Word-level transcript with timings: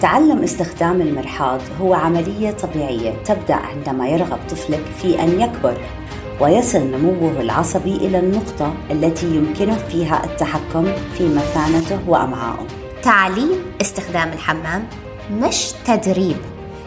تعلم 0.00 0.42
استخدام 0.42 1.00
المرحاض 1.00 1.60
هو 1.80 1.94
عملية 1.94 2.50
طبيعية 2.50 3.14
تبدأ 3.24 3.54
عندما 3.54 4.08
يرغب 4.08 4.38
طفلك 4.50 4.82
في 5.02 5.22
أن 5.22 5.40
يكبر 5.40 5.76
ويصل 6.40 6.78
نموه 6.78 7.40
العصبي 7.40 7.96
إلى 7.96 8.18
النقطة 8.18 8.74
التي 8.90 9.26
يمكنه 9.26 9.76
فيها 9.76 10.24
التحكم 10.24 10.86
في 11.18 11.28
مثانته 11.28 11.98
وأمعائه. 12.08 12.66
تعليم 13.02 13.50
استخدام 13.80 14.28
الحمام 14.32 14.84
مش 15.32 15.72
تدريب 15.86 16.36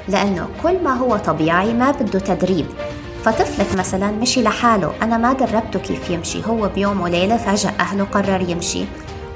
لأنه 0.09 0.47
كل 0.63 0.83
ما 0.83 0.93
هو 0.93 1.17
طبيعي 1.17 1.73
ما 1.73 1.91
بده 1.91 2.19
تدريب. 2.19 2.65
فطفلك 3.23 3.75
مثلا 3.77 4.11
مشي 4.11 4.43
لحاله 4.43 4.91
أنا 5.01 5.17
ما 5.17 5.33
دربته 5.33 5.79
كيف 5.79 6.09
يمشي 6.09 6.45
هو 6.45 6.69
بيوم 6.75 7.01
وليلة 7.01 7.37
فجأة 7.37 7.71
أهله 7.79 8.03
قرر 8.03 8.49
يمشي. 8.49 8.85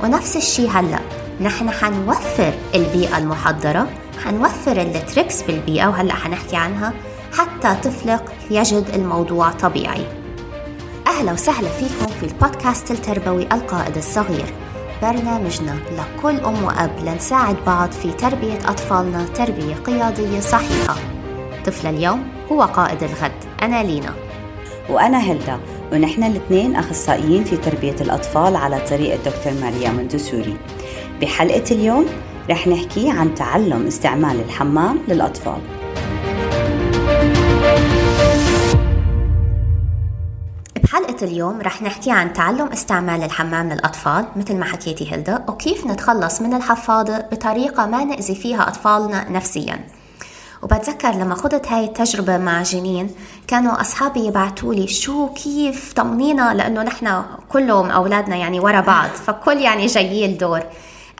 ونفس 0.03 0.37
الشيء 0.37 0.69
هلأ. 0.69 0.99
نحن 1.41 1.71
حنوفر 1.71 2.53
البيئة 2.75 3.17
المحضرة 3.17 3.87
حنوفر 4.25 4.81
التريكس 4.81 5.41
بالبيئة 5.41 5.87
وهلأ 5.87 6.13
حنحكي 6.13 6.55
عنها 6.55 6.93
حتى 7.37 7.89
طفلك 7.89 8.23
يجد 8.51 8.85
الموضوع 8.93 9.51
طبيعي. 9.51 10.05
أهلا 11.07 11.31
وسهلا 11.31 11.69
فيكم 11.69 12.07
في 12.19 12.25
البودكاست 12.25 12.91
التربوي 12.91 13.43
القائد 13.43 13.97
الصغير. 13.97 14.53
برنامجنا 15.01 15.75
لكل 15.91 16.39
أم 16.39 16.63
وأب 16.63 16.91
لنساعد 17.05 17.55
بعض 17.67 17.91
في 17.91 18.11
تربية 18.11 18.59
أطفالنا 18.65 19.25
تربية 19.35 19.75
قيادية 19.75 20.39
صحيحة. 20.39 20.95
طفل 21.65 21.87
اليوم 21.87 22.27
هو 22.51 22.61
قائد 22.61 23.03
الغد 23.03 23.43
أنا 23.61 23.83
لينا. 23.83 24.13
وأنا 24.89 25.17
هلدا 25.17 25.59
ونحن 25.91 26.23
الاثنين 26.23 26.75
أخصائيين 26.75 27.43
في 27.43 27.57
تربية 27.57 27.95
الأطفال 28.01 28.55
على 28.55 28.79
طريقة 28.89 29.17
دكتور 29.17 29.53
ماريا 29.61 29.89
مندسوري 29.89 30.57
بحلقة 31.21 31.63
اليوم 31.71 32.05
رح 32.49 32.67
نحكي 32.67 33.09
عن 33.09 33.35
تعلم 33.35 33.87
استعمال 33.87 34.39
الحمام 34.39 34.99
للأطفال. 35.07 35.61
بحلقة 40.83 41.25
اليوم 41.25 41.61
رح 41.61 41.81
نحكي 41.81 42.11
عن 42.11 42.33
تعلم 42.33 42.67
استعمال 42.67 43.23
الحمام 43.23 43.69
للأطفال 43.69 44.25
مثل 44.35 44.55
ما 44.55 44.65
حكيتي 44.65 45.15
هلدا 45.15 45.45
وكيف 45.47 45.87
نتخلص 45.87 46.41
من 46.41 46.53
الحفاضة 46.53 47.17
بطريقة 47.17 47.85
ما 47.85 48.03
نأذي 48.03 48.35
فيها 48.35 48.67
أطفالنا 48.67 49.29
نفسياً. 49.31 49.79
وبتذكر 50.63 51.11
لما 51.11 51.35
خضت 51.35 51.67
هاي 51.67 51.85
التجربة 51.85 52.37
مع 52.37 52.61
جنين 52.61 53.09
كانوا 53.47 53.81
أصحابي 53.81 54.19
يبعتوا 54.19 54.73
لي 54.73 54.87
شو 54.87 55.27
كيف 55.27 55.93
طمنينا 55.93 56.53
لأنه 56.53 56.83
نحن 56.83 57.21
كلهم 57.49 57.89
أولادنا 57.89 58.35
يعني 58.35 58.59
ورا 58.59 58.79
بعض 58.81 59.09
فكل 59.09 59.57
يعني 59.57 59.85
جايين 59.85 60.29
الدور 60.31 60.63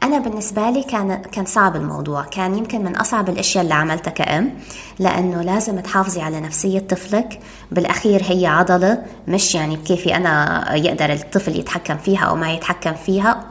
أنا 0.02 0.18
بالنسبة 0.18 0.70
لي 0.70 0.82
كان 0.82 1.22
كان 1.32 1.44
صعب 1.44 1.76
الموضوع، 1.76 2.22
كان 2.22 2.58
يمكن 2.58 2.84
من 2.84 2.96
أصعب 2.96 3.28
الأشياء 3.28 3.64
اللي 3.64 3.74
عملتها 3.74 4.10
كأم، 4.10 4.54
لأنه 4.98 5.42
لازم 5.42 5.80
تحافظي 5.80 6.22
على 6.22 6.40
نفسية 6.40 6.78
طفلك، 6.78 7.40
بالأخير 7.70 8.22
هي 8.24 8.46
عضلة 8.46 9.02
مش 9.28 9.54
يعني 9.54 9.76
بكيفي 9.76 10.16
أنا 10.16 10.74
يقدر 10.74 11.12
الطفل 11.12 11.58
يتحكم 11.58 11.96
فيها 11.96 12.24
أو 12.24 12.36
ما 12.36 12.52
يتحكم 12.52 12.94
فيها، 12.94 13.44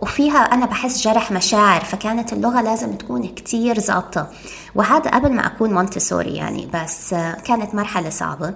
وفيها 0.00 0.38
أنا 0.38 0.66
بحس 0.66 1.04
جرح 1.04 1.32
مشاعر، 1.32 1.84
فكانت 1.84 2.32
اللغة 2.32 2.62
لازم 2.62 2.92
تكون 2.92 3.26
كتير 3.26 3.80
ظابطة، 3.80 4.26
وهذا 4.74 5.10
قبل 5.10 5.32
ما 5.32 5.46
أكون 5.46 5.74
مونتسوري 5.74 6.36
يعني، 6.36 6.68
بس 6.74 7.14
كانت 7.44 7.74
مرحلة 7.74 8.10
صعبة. 8.10 8.54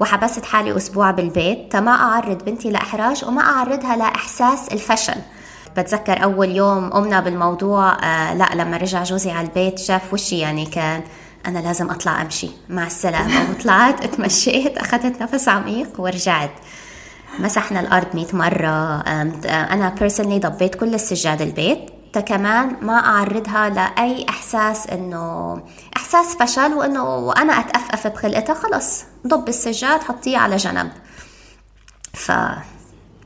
وحبست 0.00 0.44
حالي 0.44 0.76
أسبوع 0.76 1.10
بالبيت 1.10 1.72
تما 1.72 1.90
أعرض 1.90 2.44
بنتي 2.44 2.70
لإحراج 2.70 3.24
وما 3.24 3.42
أعرضها 3.42 3.96
لإحساس 3.96 4.68
الفشل. 4.72 5.20
بتذكر 5.76 6.24
أول 6.24 6.50
يوم 6.56 6.90
قمنا 6.90 7.20
بالموضوع 7.20 8.04
آه 8.04 8.34
لا 8.34 8.48
لما 8.54 8.76
رجع 8.76 9.02
جوزي 9.02 9.30
على 9.30 9.46
البيت 9.46 9.78
شاف 9.78 10.12
وشي 10.12 10.38
يعني 10.38 10.66
كان 10.66 11.02
أنا 11.46 11.58
لازم 11.58 11.90
أطلع 11.90 12.22
أمشي. 12.22 12.50
مع 12.68 12.86
السلامة. 12.86 13.40
وطلعت 13.50 14.04
اتمشيت 14.04 14.78
أخذت 14.78 15.22
نفس 15.22 15.48
عميق 15.48 16.00
ورجعت. 16.00 16.50
مسحنا 17.38 17.80
الأرض 17.80 18.06
100 18.14 18.26
مرة. 18.32 19.00
أنا 19.46 19.94
personally 20.00 20.38
ضبيت 20.38 20.74
كل 20.74 20.94
السجاد 20.94 21.42
البيت. 21.42 21.90
كمان 22.26 22.76
ما 22.82 22.98
أعرضها 22.98 23.68
لأي 23.68 24.26
إحساس 24.28 24.86
إنه 24.86 25.58
إحساس 25.96 26.36
فشل 26.40 26.72
وإنه 26.74 27.16
وأنا 27.16 27.52
أتأفأف 27.52 28.06
بخلقتها. 28.06 28.54
خلص 28.54 29.04
ضب 29.26 29.48
السجاد 29.48 30.02
حطيه 30.02 30.38
على 30.38 30.56
جنب. 30.56 30.90
ف 32.14 32.32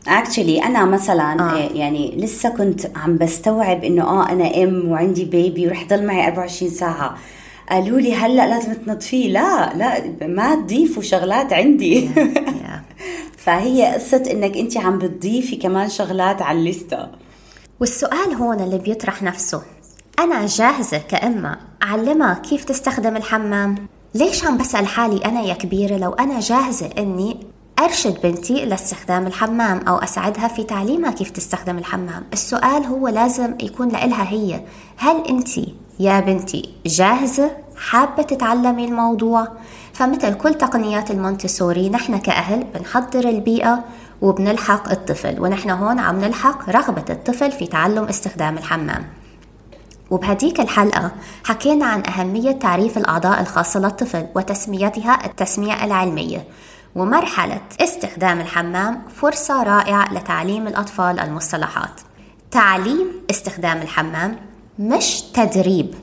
اكشلي 0.08 0.64
أنا 0.64 0.84
مثلا 0.84 1.40
آه. 1.40 1.72
يعني 1.74 2.16
لسه 2.16 2.48
كنت 2.48 2.80
عم 2.96 3.16
بستوعب 3.16 3.84
إنه 3.84 4.02
آه 4.02 4.32
أنا 4.32 4.62
أم 4.64 4.88
وعندي 4.88 5.24
بيبي 5.24 5.66
ورح 5.66 5.86
ضل 5.88 6.06
معي 6.06 6.26
24 6.26 6.70
ساعة. 6.70 7.18
قالوا 7.70 8.00
لي 8.00 8.14
هلأ 8.14 8.46
لازم 8.46 8.74
تنظفيه 8.74 9.28
لا 9.28 9.74
لا 9.76 10.26
ما 10.26 10.54
تضيفوا 10.54 11.02
شغلات 11.02 11.52
عندي. 11.52 12.08
Yeah, 12.08 12.18
yeah. 12.18 12.94
فهي 13.44 13.94
قصة 13.94 14.22
إنك 14.30 14.56
أنت 14.56 14.76
عم 14.76 14.98
بتضيفي 14.98 15.56
كمان 15.56 15.88
شغلات 15.88 16.42
على 16.42 16.58
الليسته 16.58 17.06
والسؤال 17.80 18.34
هون 18.34 18.60
اللي 18.60 18.78
بيطرح 18.78 19.22
نفسه 19.22 19.62
أنا 20.18 20.46
جاهزة 20.46 20.98
كأمة 20.98 21.56
أعلمها 21.82 22.34
كيف 22.34 22.64
تستخدم 22.64 23.16
الحمام؟ 23.16 23.86
ليش 24.14 24.44
عم 24.44 24.56
بسأل 24.56 24.86
حالي 24.86 25.24
أنا 25.24 25.40
يا 25.40 25.54
كبيرة 25.54 25.96
لو 25.96 26.12
أنا 26.12 26.40
جاهزة 26.40 26.90
إني 26.98 27.36
أرشد 27.78 28.22
بنتي 28.22 28.64
لاستخدام 28.64 29.26
الحمام 29.26 29.78
أو 29.88 29.96
أساعدها 29.96 30.48
في 30.48 30.64
تعليمها 30.64 31.10
كيف 31.10 31.30
تستخدم 31.30 31.78
الحمام. 31.78 32.24
السؤال 32.32 32.84
هو 32.84 33.08
لازم 33.08 33.54
يكون 33.62 33.88
لإلها 33.88 34.28
هي. 34.28 34.60
هل 34.96 35.26
أنت 35.28 35.48
يا 36.00 36.20
بنتي 36.20 36.74
جاهزة؟ 36.86 37.50
حابة 37.76 38.22
تتعلمي 38.22 38.84
الموضوع؟ 38.84 39.48
فمثل 39.92 40.34
كل 40.34 40.54
تقنيات 40.54 41.10
المونتسوري 41.10 41.88
نحن 41.88 42.16
كأهل 42.18 42.64
بنحضر 42.74 43.28
البيئة 43.28 43.84
وبنلحق 44.22 44.90
الطفل 44.90 45.40
ونحن 45.40 45.70
هون 45.70 45.98
عم 45.98 46.20
نلحق 46.20 46.70
رغبة 46.70 47.04
الطفل 47.10 47.52
في 47.52 47.66
تعلم 47.66 48.04
استخدام 48.04 48.58
الحمام. 48.58 49.04
وبهديك 50.10 50.60
الحلقة 50.60 51.12
حكينا 51.44 51.86
عن 51.86 52.02
أهمية 52.06 52.52
تعريف 52.52 52.98
الأعضاء 52.98 53.40
الخاصة 53.40 53.80
للطفل 53.80 54.26
وتسميتها 54.34 55.26
التسمية 55.26 55.84
العلمية. 55.84 56.44
ومرحلة 56.94 57.60
استخدام 57.80 58.40
الحمام 58.40 59.02
فرصة 59.16 59.62
رائعة 59.62 60.14
لتعليم 60.14 60.66
الأطفال 60.66 61.20
المصطلحات. 61.20 62.00
تعليم 62.50 63.06
استخدام 63.30 63.82
الحمام 63.82 64.36
مش 64.78 65.22
تدريب 65.22 65.94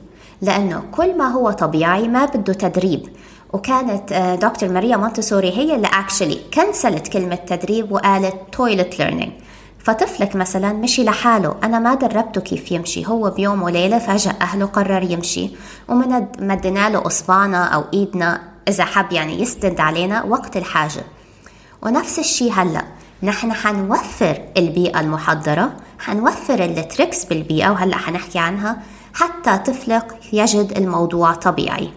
لأنه 0.42 0.82
كل 0.92 1.18
ما 1.18 1.28
هو 1.28 1.50
طبيعي 1.50 2.08
ما 2.08 2.24
بده 2.24 2.52
تدريب. 2.52 3.08
وكانت 3.52 4.12
دكتور 4.42 4.68
ماريا 4.68 4.96
مونتسوري 4.96 5.50
هي 5.50 5.74
اللي 5.74 5.88
actually 5.92 6.40
كنسلت 6.54 7.08
كلمة 7.08 7.34
تدريب 7.34 7.92
وقالت 7.92 8.34
toilet 8.52 8.98
learning 8.98 9.32
فطفلك 9.78 10.36
مثلا 10.36 10.72
مشي 10.72 11.04
لحاله 11.04 11.56
أنا 11.64 11.78
ما 11.78 11.94
دربته 11.94 12.40
كيف 12.40 12.72
يمشي 12.72 13.06
هو 13.06 13.30
بيوم 13.30 13.62
وليلة 13.62 13.98
فجأة 13.98 14.34
أهله 14.40 14.66
قرر 14.66 15.02
يمشي. 15.02 15.50
ومدنا 15.88 16.88
له 16.88 17.06
إصبعنا 17.06 17.64
أو 17.64 17.84
إيدنا 17.94 18.51
إذا 18.68 18.84
حب 18.84 19.12
يعني 19.12 19.42
يسند 19.42 19.80
علينا 19.80 20.24
وقت 20.24 20.56
الحاجة. 20.56 21.04
ونفس 21.82 22.18
الشيء 22.18 22.52
هلأ 22.52 22.84
نحن 23.22 23.52
حنوفر 23.52 24.42
البيئة 24.56 25.00
المحضرة 25.00 25.72
حنوفر 25.98 26.64
ال 26.64 26.73
tricks 26.73 27.24
بالبيئة 27.24 27.70
وهلأ 27.70 27.96
حنحكي 27.96 28.38
عنها 28.38 28.82
حتى 29.14 29.58
طفلك 29.58 30.18
يجد 30.32 30.72
الموضوع 30.76 31.32
طبيعي. 31.32 31.90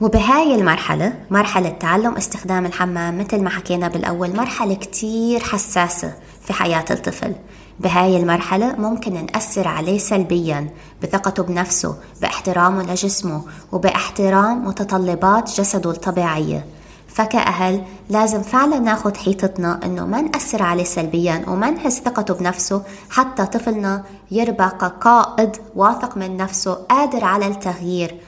وبهاي 0.00 0.54
المرحلة 0.54 1.12
مرحلة 1.30 1.68
تعلم 1.68 2.14
استخدام 2.14 2.66
الحمام 2.66 3.18
مثل 3.18 3.42
ما 3.42 3.50
حكينا 3.50 3.88
بالأول 3.88 4.36
مرحلة 4.36 4.74
كتير 4.74 5.40
حساسة 5.40 6.14
في 6.46 6.52
حياة 6.52 6.84
الطفل. 6.90 7.34
بهاي 7.80 8.16
المرحلة 8.16 8.74
ممكن 8.78 9.26
نأثر 9.26 9.68
عليه 9.68 9.98
سلبيا 9.98 10.70
بثقته 11.02 11.42
بنفسه 11.42 11.96
باحترامه 12.20 12.82
لجسمه 12.82 13.42
وباحترام 13.72 14.66
متطلبات 14.66 15.60
جسده 15.60 15.90
الطبيعية. 15.90 16.66
فكأهل 17.08 17.82
لازم 18.10 18.42
فعلا 18.42 18.78
ناخد 18.78 19.16
حيطتنا 19.16 19.80
إنه 19.84 20.06
ما 20.06 20.20
نأثر 20.20 20.62
عليه 20.62 20.84
سلبيا 20.84 21.44
وما 21.48 21.70
نهز 21.70 22.00
ثقته 22.00 22.34
بنفسه 22.34 22.82
حتى 23.10 23.46
طفلنا 23.46 24.04
يربى 24.30 24.68
كقائد 24.80 25.56
واثق 25.76 26.16
من 26.16 26.36
نفسه 26.36 26.72
قادر 26.74 27.24
على 27.24 27.46
التغيير. 27.46 28.20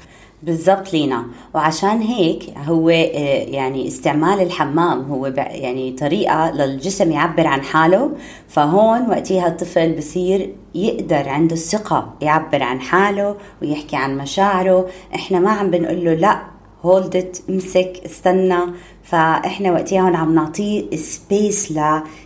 بالضبط 0.47 0.93
لينا. 0.93 1.27
وعشان 1.55 2.01
هيك 2.01 2.59
هو 2.59 2.89
آه، 2.89 3.45
يعني 3.45 3.87
استعمال 3.87 4.41
الحمام 4.41 5.03
هو 5.03 5.27
يعني 5.37 5.93
طريقة 5.93 6.51
للجسم 6.51 7.13
يعبر 7.13 7.47
عن 7.47 7.63
حاله. 7.63 8.11
فهون 8.49 9.11
وقتها 9.11 9.47
الطفل 9.49 9.93
بصير 9.93 10.55
يقدر 10.75 11.29
عنده 11.29 11.55
الثقة 11.55 12.15
يعبر 12.21 12.63
عن 12.63 12.81
حاله 12.81 13.37
ويحكي 13.63 13.97
عن 13.97 14.19
مشاعره. 14.19 14.89
إحنا 15.15 15.39
ما 15.39 15.51
عم 15.51 15.71
بنقول 15.71 16.05
له 16.05 16.15
لا 16.15 16.43
هولدت 16.83 17.43
امسك 17.51 18.01
استنى. 18.05 18.59
فإحنا 19.03 19.73
وقتها 19.73 20.01
هون 20.01 20.15
عم 20.15 20.35
نعطيه 20.35 20.97
سبيس 20.97 21.75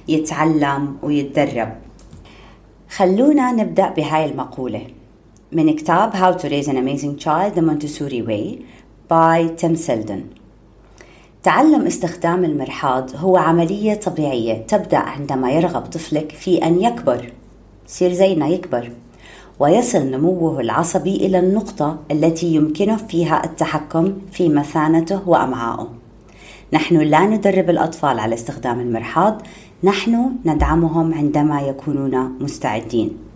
ليتعلم 0.08 0.96
ويتدرب. 1.02 1.72
خلونا 2.90 3.52
نبدأ 3.52 3.88
بهاي 3.88 4.24
المقولة. 4.24 4.99
من 5.52 5.76
كتاب 5.76 6.12
How 6.12 6.32
to 6.32 6.48
Raise 6.48 6.68
an 6.68 6.76
Amazing 6.76 7.16
Child 7.18 7.54
The 7.56 7.62
Montessori 7.62 8.22
Way 8.22 8.64
by 9.08 9.48
Tim 9.56 9.74
Selden. 9.76 10.20
تعلم 11.42 11.86
استخدام 11.86 12.44
المرحاض 12.44 13.16
هو 13.16 13.36
عملية 13.36 13.94
طبيعية 13.94 14.54
تبدأ 14.54 14.98
عندما 14.98 15.52
يرغب 15.52 15.82
طفلك 15.82 16.32
في 16.32 16.64
أن 16.64 16.82
يكبر. 16.82 17.32
يصير 17.88 18.12
زينا 18.12 18.48
يكبر. 18.48 18.90
ويصل 19.60 20.10
نموه 20.10 20.60
العصبي 20.60 21.16
إلى 21.16 21.38
النقطة 21.38 21.98
التي 22.10 22.54
يمكنه 22.54 22.96
فيها 22.96 23.44
التحكم 23.44 24.18
في 24.32 24.48
مثانته 24.48 25.28
وأمعائه 25.28 25.88
نحن 26.72 26.96
لا 26.96 27.26
ندرب 27.26 27.70
الأطفال 27.70 28.18
على 28.18 28.34
استخدام 28.34 28.80
المرحاض 28.80 29.42
نحن 29.84 30.32
ندعمهم 30.44 31.14
عندما 31.14 31.60
يكونون 31.60 32.36
مستعدين. 32.40 33.29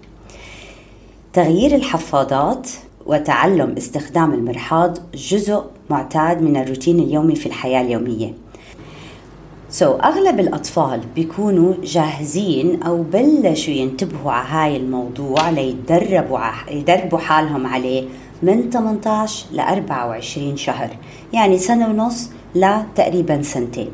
تغيير 1.35 1.75
الحفاضات 1.75 2.71
وتعلم 3.07 3.75
استخدام 3.79 4.35
المرحاض 4.35 4.99
جزء 5.15 5.65
معتاد 5.91 6.43
من 6.43 6.57
الروتين 6.57 7.01
اليومي 7.01 7.35
في 7.35 7.47
الحياة 7.47 7.81
اليومية. 7.81 8.33
سو 9.71 9.99
so, 9.99 10.05
أغلب 10.05 10.41
الأطفال 10.41 11.01
بيكونوا 11.15 11.75
جاهزين 11.83 12.83
أو 12.83 13.03
بلشوا 13.03 13.75
ينتبهوا 13.75 14.33
على 14.33 14.49
هاي 14.49 14.77
الموضوع 14.77 15.51
ليدربوا 15.51 16.39
يدربوا 16.71 17.19
حالهم 17.19 17.67
عليه 17.67 18.05
من 18.43 18.71
18 18.71 19.47
ل 19.53 19.61
24 19.61 20.57
شهر 20.57 20.91
يعني 21.33 21.59
سنة 21.59 21.89
ونص 21.89 22.31
لتقريبا 22.55 23.43
سنتين. 23.43 23.91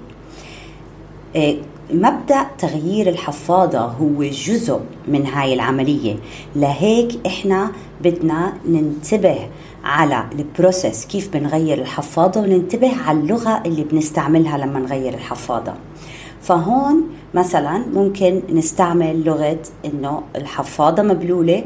مبدأ 1.93 2.47
تغيير 2.59 3.09
الحفاضة 3.09 3.79
هو 3.79 4.23
جزء 4.23 4.81
من 5.09 5.27
هاي 5.27 5.55
العملية. 5.55 6.17
لهيك 6.57 7.27
إحنا 7.27 7.73
بدنا 8.01 8.53
ننتبه 8.69 9.39
على 9.85 10.25
البروسيس 10.33 11.07
كيف 11.07 11.33
بنغير 11.33 11.79
الحفاضة 11.79 12.41
وننتبه 12.41 13.03
على 13.07 13.21
اللغة 13.21 13.63
اللي 13.67 13.83
بنستعملها 13.85 14.59
لما 14.59 14.81
نغير 14.81 15.15
الحفاضة. 15.15 15.73
فهون 16.41 17.03
مثلا 17.35 17.83
ممكن 17.95 18.43
نستعمل 18.53 19.25
لغة 19.25 19.59
إنه 19.85 20.23
الحفاضة 20.37 21.03
مبلولة 21.03 21.65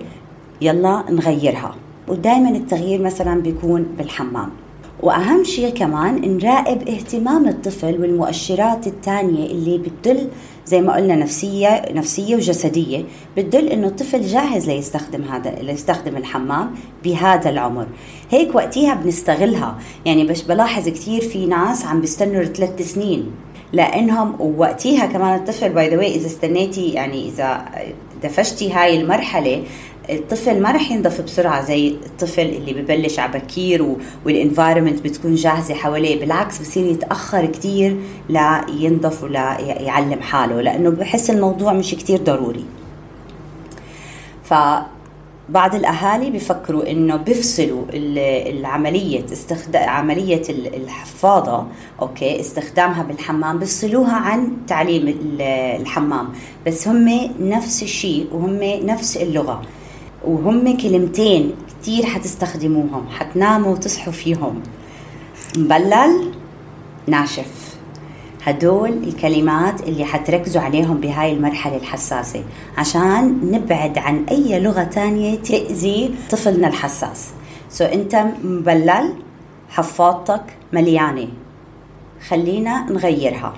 يلا 0.61 1.05
نغيرها. 1.11 1.75
ودائما 2.09 2.51
التغيير 2.51 3.03
مثلا 3.03 3.41
بيكون 3.43 3.87
بالحمام. 3.99 4.51
وأهم 5.03 5.45
شيء 5.45 5.69
كمان 5.69 6.39
نراقب 6.39 6.89
اهتمام 6.89 7.49
الطفل 7.49 8.01
والمؤشرات 8.01 8.87
الثانية 8.87 9.47
اللي 9.47 9.79
بتدل 9.79 10.29
زي 10.67 10.81
ما 10.81 10.95
قلنا 10.95 11.17
نفسية 11.17 11.83
نفسية 11.93 12.37
وجسدية 12.37 13.05
بتدل 13.37 13.69
إنه 13.69 13.87
الطفل 13.87 14.21
جاهز 14.21 14.71
ليستخدم 14.71 15.23
هذا 15.23 15.51
ليستخدم 15.51 16.17
الحمام 16.17 16.71
بهذا 17.05 17.51
العمر. 17.51 17.87
هيك 18.31 18.55
وقتها 18.55 18.95
بنستغلها. 18.95 19.79
يعني 20.07 20.27
بس 20.27 20.43
بلاحظ 20.43 20.89
كثير 20.89 21.21
في 21.21 21.47
ناس 21.47 21.85
عم 21.85 22.01
بيستنوا 22.01 22.45
ثلاث 22.45 22.93
سنين 22.93 23.31
لإنهم 23.73 24.41
ووقتيها 24.41 25.07
كمان 25.07 25.39
الطفل 25.39 25.69
by 25.69 25.89
the 25.89 26.01
إذا 26.03 26.27
استنيتي 26.27 26.89
يعني 26.89 27.29
إذا 27.29 27.65
دفشتي 28.23 28.73
هاي 28.73 29.01
المرحلة 29.01 29.63
الطفل 30.11 30.63
ما 30.63 30.73
رح 30.73 30.91
ينضف 30.91 31.21
بسرعة 31.21 31.65
زي 31.65 31.89
الطفل 31.89 32.43
اللي 32.43 32.73
ببلش 32.73 33.19
على 33.19 33.39
بكير 33.39 33.97
وال 34.27 34.38
environment 34.38 35.03
بتكون 35.03 35.35
جاهزة 35.35 35.75
حواليه. 35.75 36.21
بالعكس 36.21 36.59
بصير 36.59 36.87
يتأخر 36.87 37.47
كثير 37.47 37.97
لينضف 38.29 39.23
ولا 39.25 39.61
يعلم 39.61 40.21
حاله 40.21 40.61
لأنه 40.61 40.91
بحس 40.91 41.31
الموضوع 41.31 41.73
مش 41.73 41.95
كثير 41.95 42.19
ضروري. 42.19 42.65
ف 44.45 44.55
بعض 45.49 45.75
الأهالي 45.75 46.31
بيفكروا 46.31 46.91
إنه 46.91 47.17
بيفصلوا 47.17 47.85
العملية 47.93 49.25
استخدام 49.33 49.89
عملية 49.89 50.43
الحفاضة 50.49 51.67
أوكي 52.03 52.41
استخدامها 52.41 53.03
بالحمام 53.03 53.59
بيفصلوها 53.59 54.17
عن 54.17 54.53
تعليم 54.67 55.19
الحمام. 55.81 56.29
بس 56.67 56.89
هم 56.89 57.31
نفس 57.41 57.83
الشيء 57.83 58.27
وهم 58.33 58.59
نفس 58.63 59.17
اللغة. 59.17 59.63
وهم 60.27 60.77
كلمتين 60.77 61.53
كتير 61.69 62.07
حتستخدموهم 62.07 63.07
حتناموا 63.09 63.73
وتصحوا 63.73 64.13
فيهم. 64.13 64.63
مبلل 65.57 66.33
ناشف. 67.07 67.75
هدول 68.45 68.93
الكلمات 68.93 69.81
اللي 69.81 70.05
حتركزوا 70.05 70.63
عليهم 70.63 70.97
بهاي 70.97 71.33
المرحلة 71.33 71.77
الحساسة 71.77 72.45
عشان 72.79 73.41
نبعد 73.53 73.99
عن 73.99 74.25
أي 74.31 74.61
لغة 74.61 74.83
تانية 74.83 75.39
تأذي 75.39 76.15
طفلنا 76.31 76.69
الحساس. 76.69 77.31
سو 77.71 77.85
so 77.85 77.89
أنت 77.93 78.25
مبلل 78.45 79.15
حفاضتك 79.69 80.43
مليانة. 80.73 81.29
خلينا 82.29 82.93
نغيرها. 82.93 83.55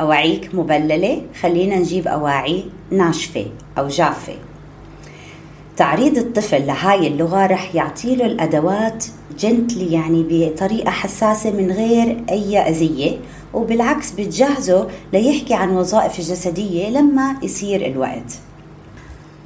أواعيك 0.00 0.54
مبللة 0.54 1.22
خلينا 1.40 1.76
نجيب 1.76 2.08
أواعي 2.08 2.64
ناشفة 2.90 3.46
أو 3.78 3.88
جافة. 3.88 4.34
تعريض 5.80 6.18
الطفل 6.18 6.66
لهاي 6.66 7.06
اللغة 7.06 7.46
رح 7.46 7.74
يعطيله 7.74 8.26
الأدوات 8.26 9.04
جنتلي 9.38 9.92
يعني 9.92 10.26
بطريقة 10.30 10.90
حساسة 10.90 11.50
من 11.50 11.72
غير 11.72 12.24
أي 12.30 12.58
أذية 12.58 13.18
وبالعكس 13.54 14.10
بتجهزه 14.10 14.88
ليحكي 15.12 15.54
عن 15.54 15.70
وظائف 15.70 16.18
الجسدية 16.18 16.88
لما 16.88 17.36
يصير 17.42 17.86
الوقت. 17.86 18.38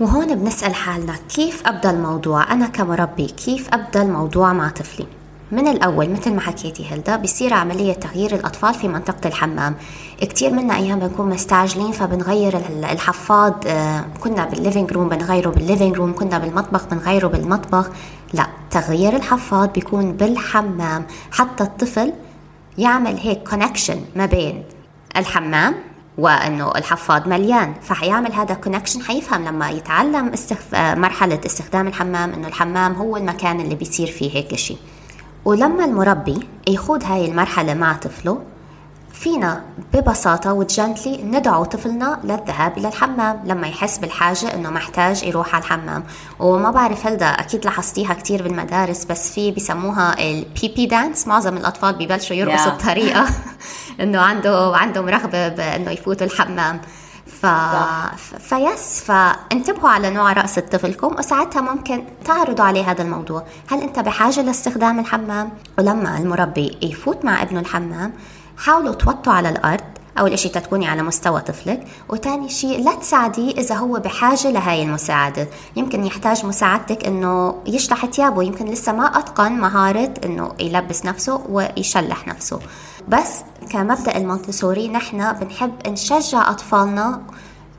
وهون 0.01 0.35
بنسأل 0.35 0.75
حالنا 0.75 1.15
كيف 1.35 1.63
أبدأ 1.67 1.91
الموضوع؟ 1.91 2.53
أنا 2.53 2.67
كمربي 2.67 3.27
كيف 3.27 3.69
أبدأ 3.75 4.03
الموضوع 4.03 4.53
مع 4.53 4.69
طفلي؟ 4.69 5.07
من 5.53 5.69
الأول 5.69 6.11
مثل 6.11 6.35
ما 6.35 6.41
حكيتي 6.41 6.87
هلدا 6.89 7.17
بيصير 7.17 7.55
عملية 7.55 7.93
تغيير 7.93 8.35
الأطفال 8.35 8.75
في 8.75 8.89
منطقة 8.89 9.29
الحمام. 9.29 9.75
كتير 10.21 10.51
منا 10.51 10.77
أيام 10.77 10.99
بنكون 10.99 11.31
مستعجلين 11.31 11.93
فبنغير 11.93 12.61
الحفاض 12.93 13.55
آه، 13.67 14.05
كنا 14.21 14.45
بال 14.45 14.57
living 14.57 14.93
room 14.93 15.09
بنغيره 15.09 15.51
بال 15.51 15.62
living 15.62 15.97
room 15.97 16.15
كنا 16.15 16.39
بالمطبخ 16.39 16.87
بنغيره 16.87 17.27
بالمطبخ. 17.27 17.91
لا 18.33 18.47
تغيير 18.71 19.17
الحفاض 19.17 19.73
بيكون 19.73 20.13
بالحمام. 20.13 21.07
حتى 21.33 21.65
الطفل 21.65 22.13
يعمل 22.79 23.19
هيك 23.19 23.49
connection 23.49 24.01
ما 24.17 24.27
بين 24.27 24.65
الحمام 25.17 25.75
وإنه 26.19 26.71
الحفاض 26.71 27.29
مليان. 27.29 27.75
فحيعمل 27.83 28.33
هذا 28.33 28.55
connection 28.55 29.03
حيفهم 29.03 29.45
لما 29.45 29.71
يتعلم 29.71 30.29
استخف... 30.29 30.75
آه، 30.75 30.95
مرحلة 30.95 31.41
استخدام 31.47 31.87
الحمام 31.87 32.33
إنه 32.33 32.49
الحمام 32.49 32.93
هو 32.93 33.17
المكان 33.17 33.61
اللي 33.61 33.75
بيصير 33.75 34.07
فيه 34.07 34.37
هيك 34.37 34.55
شيء 34.55 34.79
ولما 35.45 35.85
المربي 35.85 36.49
يخوض 36.69 37.05
هاي 37.05 37.27
المرحلة 37.27 37.75
مع 37.75 37.93
طفله 37.93 38.43
فينا 39.13 39.63
ببساطة 39.95 40.53
و 40.53 40.63
gently 40.63 41.23
ندعو 41.23 41.65
طفلنا 41.65 42.21
للذهاب 42.25 42.79
إلى 42.79 42.89
الحمام 42.89 43.41
لما 43.45 43.67
يحس 43.67 43.99
بالحاجة 43.99 44.55
إنه 44.55 44.71
محتاج 44.71 45.23
يروح 45.23 45.55
على 45.55 45.65
الحمام. 45.65 46.05
وما 46.39 46.71
بعرف 46.71 47.07
هلدا 47.07 47.27
أكيد 47.27 47.65
لاحظتيها 47.65 48.15
كتير 48.15 48.43
بالمدارس 48.43 49.05
بس 49.05 49.33
في 49.33 49.51
بيسموها 49.51 50.31
ال 50.31 50.40
pee 50.40 50.69
pee 50.77 50.87
dance 50.87 51.29
معظم 51.29 51.57
الأطفال 51.57 51.95
بيبلشوا 51.95 52.37
يرقصوا 52.37 52.73
yeah. 52.73 52.75
بطريقة 52.75 53.27
إنه 54.01 54.21
عنده 54.21 54.77
عندهم 54.77 55.09
رغبة 55.09 55.49
بإنه 55.49 55.91
يفوتوا 55.91 56.27
الحمام. 56.27 56.81
ف... 57.45 58.39
فيس 58.39 59.01
فانتبهوا 59.01 59.89
على 59.89 60.11
نوع 60.11 60.33
رأس 60.33 60.59
طفلكم 60.59 61.15
وساعتها 61.19 61.61
ممكن 61.61 62.05
تعرضوا 62.25 62.65
عليه 62.65 62.91
هذا 62.91 63.03
الموضوع. 63.03 63.45
هل 63.71 63.83
أنت 63.83 63.99
بحاجة 63.99 64.43
لاستخدام 64.43 64.99
الحمام؟ 64.99 65.51
ولما 65.79 66.19
المربي 66.19 66.79
يفوت 66.83 67.25
مع 67.25 67.43
ابنه 67.43 67.61
الحمام 67.61 68.13
حاولوا 68.59 68.95
توطوا 68.95 69.33
على 69.33 69.49
الأرض. 69.49 69.81
أول 70.19 70.33
إشي 70.33 70.49
تكوني 70.49 70.89
على 70.89 71.03
مستوى 71.03 71.41
طفلك. 71.41 71.87
وتاني 72.09 72.49
شيء 72.49 72.85
لا 72.85 72.95
تساعديه 72.95 73.51
إذا 73.51 73.75
هو 73.75 73.93
بحاجة 73.93 74.51
لهاي 74.51 74.83
المساعدة. 74.83 75.49
يمكن 75.77 76.05
يحتاج 76.07 76.47
مساعدتك 76.47 77.07
إنه 77.07 77.63
يشلح 77.67 78.07
ثيابه. 78.07 78.43
يمكن 78.43 78.67
لسه 78.67 78.93
ما 78.93 79.19
أتقن 79.19 79.53
مهارة 79.53 80.15
إنه 80.25 80.53
يلبس 80.61 81.05
نفسه 81.05 81.45
ويشلح 81.49 82.27
نفسه. 82.27 82.61
بس 83.09 83.45
كمبدأ 83.71 84.17
المونتسوري 84.17 84.89
نحن 84.89 85.33
بنحب 85.33 85.73
نشجع 85.89 86.51
أطفالنا 86.51 87.23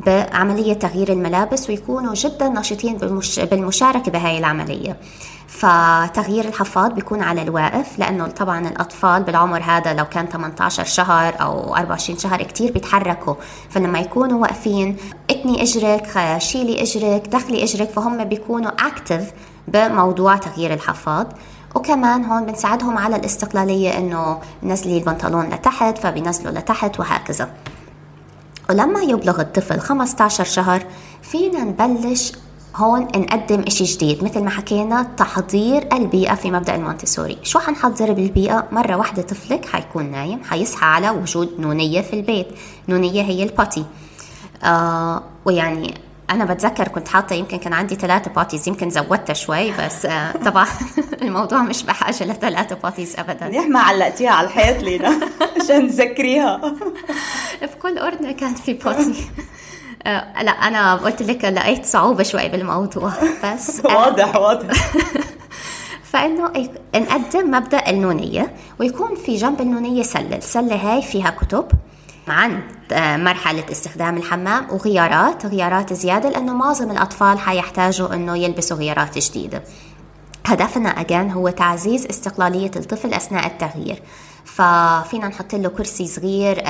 بعملية 0.05 0.73
تغيير 0.73 1.11
الملابس 1.11 1.69
ويكونوا 1.69 2.13
جدا 2.13 2.49
نشيطين 2.49 2.97
بالمشاركة 3.37 4.11
بهاي 4.11 4.37
العملية. 4.37 4.97
فتغيير 5.47 6.45
الحفاض 6.45 6.95
بيكون 6.95 7.21
على 7.21 7.41
الواقف 7.41 7.99
لأنه 7.99 8.27
طبعا 8.27 8.67
الأطفال 8.67 9.23
بالعمر 9.23 9.61
هذا 9.63 9.93
لو 9.93 10.05
كان 10.05 10.25
18 10.25 10.83
شهر 10.83 11.41
أو 11.41 11.75
24 11.75 12.19
شهر 12.19 12.43
كتير 12.43 12.71
بيتحركوا. 12.71 13.33
فلما 13.69 13.99
يكونوا 13.99 14.41
واقفين 14.41 14.97
اتني 15.29 15.61
إجرك 15.63 16.37
شيلي 16.37 16.81
إجرك 16.81 17.27
دخلي 17.27 17.63
إجرك 17.63 17.89
فهم 17.89 18.23
بيكونوا 18.23 18.71
اكتف 18.87 19.31
بموضوع 19.67 20.37
تغيير 20.37 20.73
الحفاض. 20.73 21.33
وكمان 21.75 22.25
هون 22.25 22.45
بنساعدهم 22.45 22.97
على 22.97 23.15
الاستقلالية 23.15 23.97
إنه 23.97 24.39
نزلي 24.63 24.97
البنطلون 24.97 25.49
لتحت 25.49 25.97
فبينزلوا 25.97 26.51
لتحت 26.51 26.99
وهكذا. 26.99 27.49
ولما 28.69 29.01
يبلغ 29.01 29.41
الطفل 29.41 29.79
15 29.79 30.43
شهر 30.43 30.83
فينا 31.21 31.63
نبلش 31.63 32.33
هون 32.75 33.01
نقدم 33.01 33.63
إشي 33.67 33.83
جديد 33.83 34.23
مثل 34.23 34.43
ما 34.43 34.49
حكينا 34.49 35.03
تحضير 35.17 35.87
البيئة 35.93 36.35
في 36.35 36.51
مبدأ 36.51 36.75
المونتسوري. 36.75 37.37
شو 37.43 37.59
حنحضر 37.59 38.13
بالبيئة؟ 38.13 38.67
مرة 38.71 38.95
واحدة 38.95 39.21
طفلك 39.21 39.65
حيكون 39.65 40.11
نايم 40.11 40.43
حيصحى 40.43 40.85
على 40.85 41.09
وجود 41.09 41.59
نونية 41.59 42.01
في 42.01 42.13
البيت. 42.13 42.47
نونية 42.89 43.21
هي 43.21 43.43
ال 43.43 43.50
potty 43.50 43.85
آه 44.63 45.23
ويعني 45.45 45.93
أنا 46.29 46.45
بتذكر 46.45 46.87
كنت 46.87 47.07
حاطة 47.07 47.33
يمكن 47.33 47.57
كان 47.57 47.73
عندي 47.73 47.95
ثلاثة 47.95 48.31
potties 48.31 48.67
يمكن 48.67 48.89
زودتها 48.89 49.33
شوي 49.33 49.71
بس 49.71 50.05
آه 50.05 50.31
طبعا 50.45 50.67
الموضوع 51.21 51.61
مش 51.61 51.83
بحاجة 51.83 52.23
لثلاثة 52.23 52.75
باتيز 52.75 53.15
ابدا. 53.19 53.47
منيح 53.47 53.67
ما 53.67 53.79
علقتيها 53.79 54.31
على 54.31 54.47
الحيط 54.47 54.83
لينا؟ 54.83 55.09
عشان 55.61 55.87
تذكريها. 55.89 56.61
في 57.71 57.75
كل 57.81 57.97
أردن 57.97 58.31
كان 58.31 58.55
في 58.55 58.73
باتي. 58.73 59.27
آه 60.03 60.43
لا 60.43 60.51
أنا 60.51 60.95
قلت 60.95 61.21
لك 61.21 61.45
لقيت 61.45 61.85
صعوبة 61.85 62.23
شوي 62.23 62.49
بالموضوع 62.49 63.11
بس 63.43 63.81
واضح 63.85 64.35
واضح. 64.35 64.91
فإنه 66.03 66.69
نقدم 66.95 67.51
مبدأ 67.51 67.89
النونية 67.89 68.53
ويكون 68.79 69.15
في 69.15 69.35
جنب 69.35 69.61
النونية 69.61 70.03
سلة 70.03 70.37
السلة 70.37 70.75
هاي 70.75 71.01
فيها 71.01 71.29
كتب. 71.29 71.65
عن 72.27 72.61
مرحلة 73.23 73.63
استخدام 73.71 74.17
الحمام 74.17 74.67
وغيارات 74.71 75.45
غيارات 75.45 75.93
زيادة 75.93 76.29
لأنه 76.29 76.53
معظم 76.53 76.91
الأطفال 76.91 77.39
حيحتاجوا 77.39 78.13
أنه 78.13 78.37
يلبسوا 78.37 78.77
غيارات 78.77 79.17
جديدة. 79.17 79.63
هدفنا 80.45 80.89
أجان 80.89 81.31
هو 81.31 81.49
تعزيز 81.49 82.05
استقلالية 82.05 82.71
الطفل 82.75 83.13
أثناء 83.13 83.45
التغيير. 83.47 84.01
ففينا 84.45 85.27
نحط 85.27 85.55
له 85.55 85.69
كرسي 85.69 86.07
صغير 86.07 86.63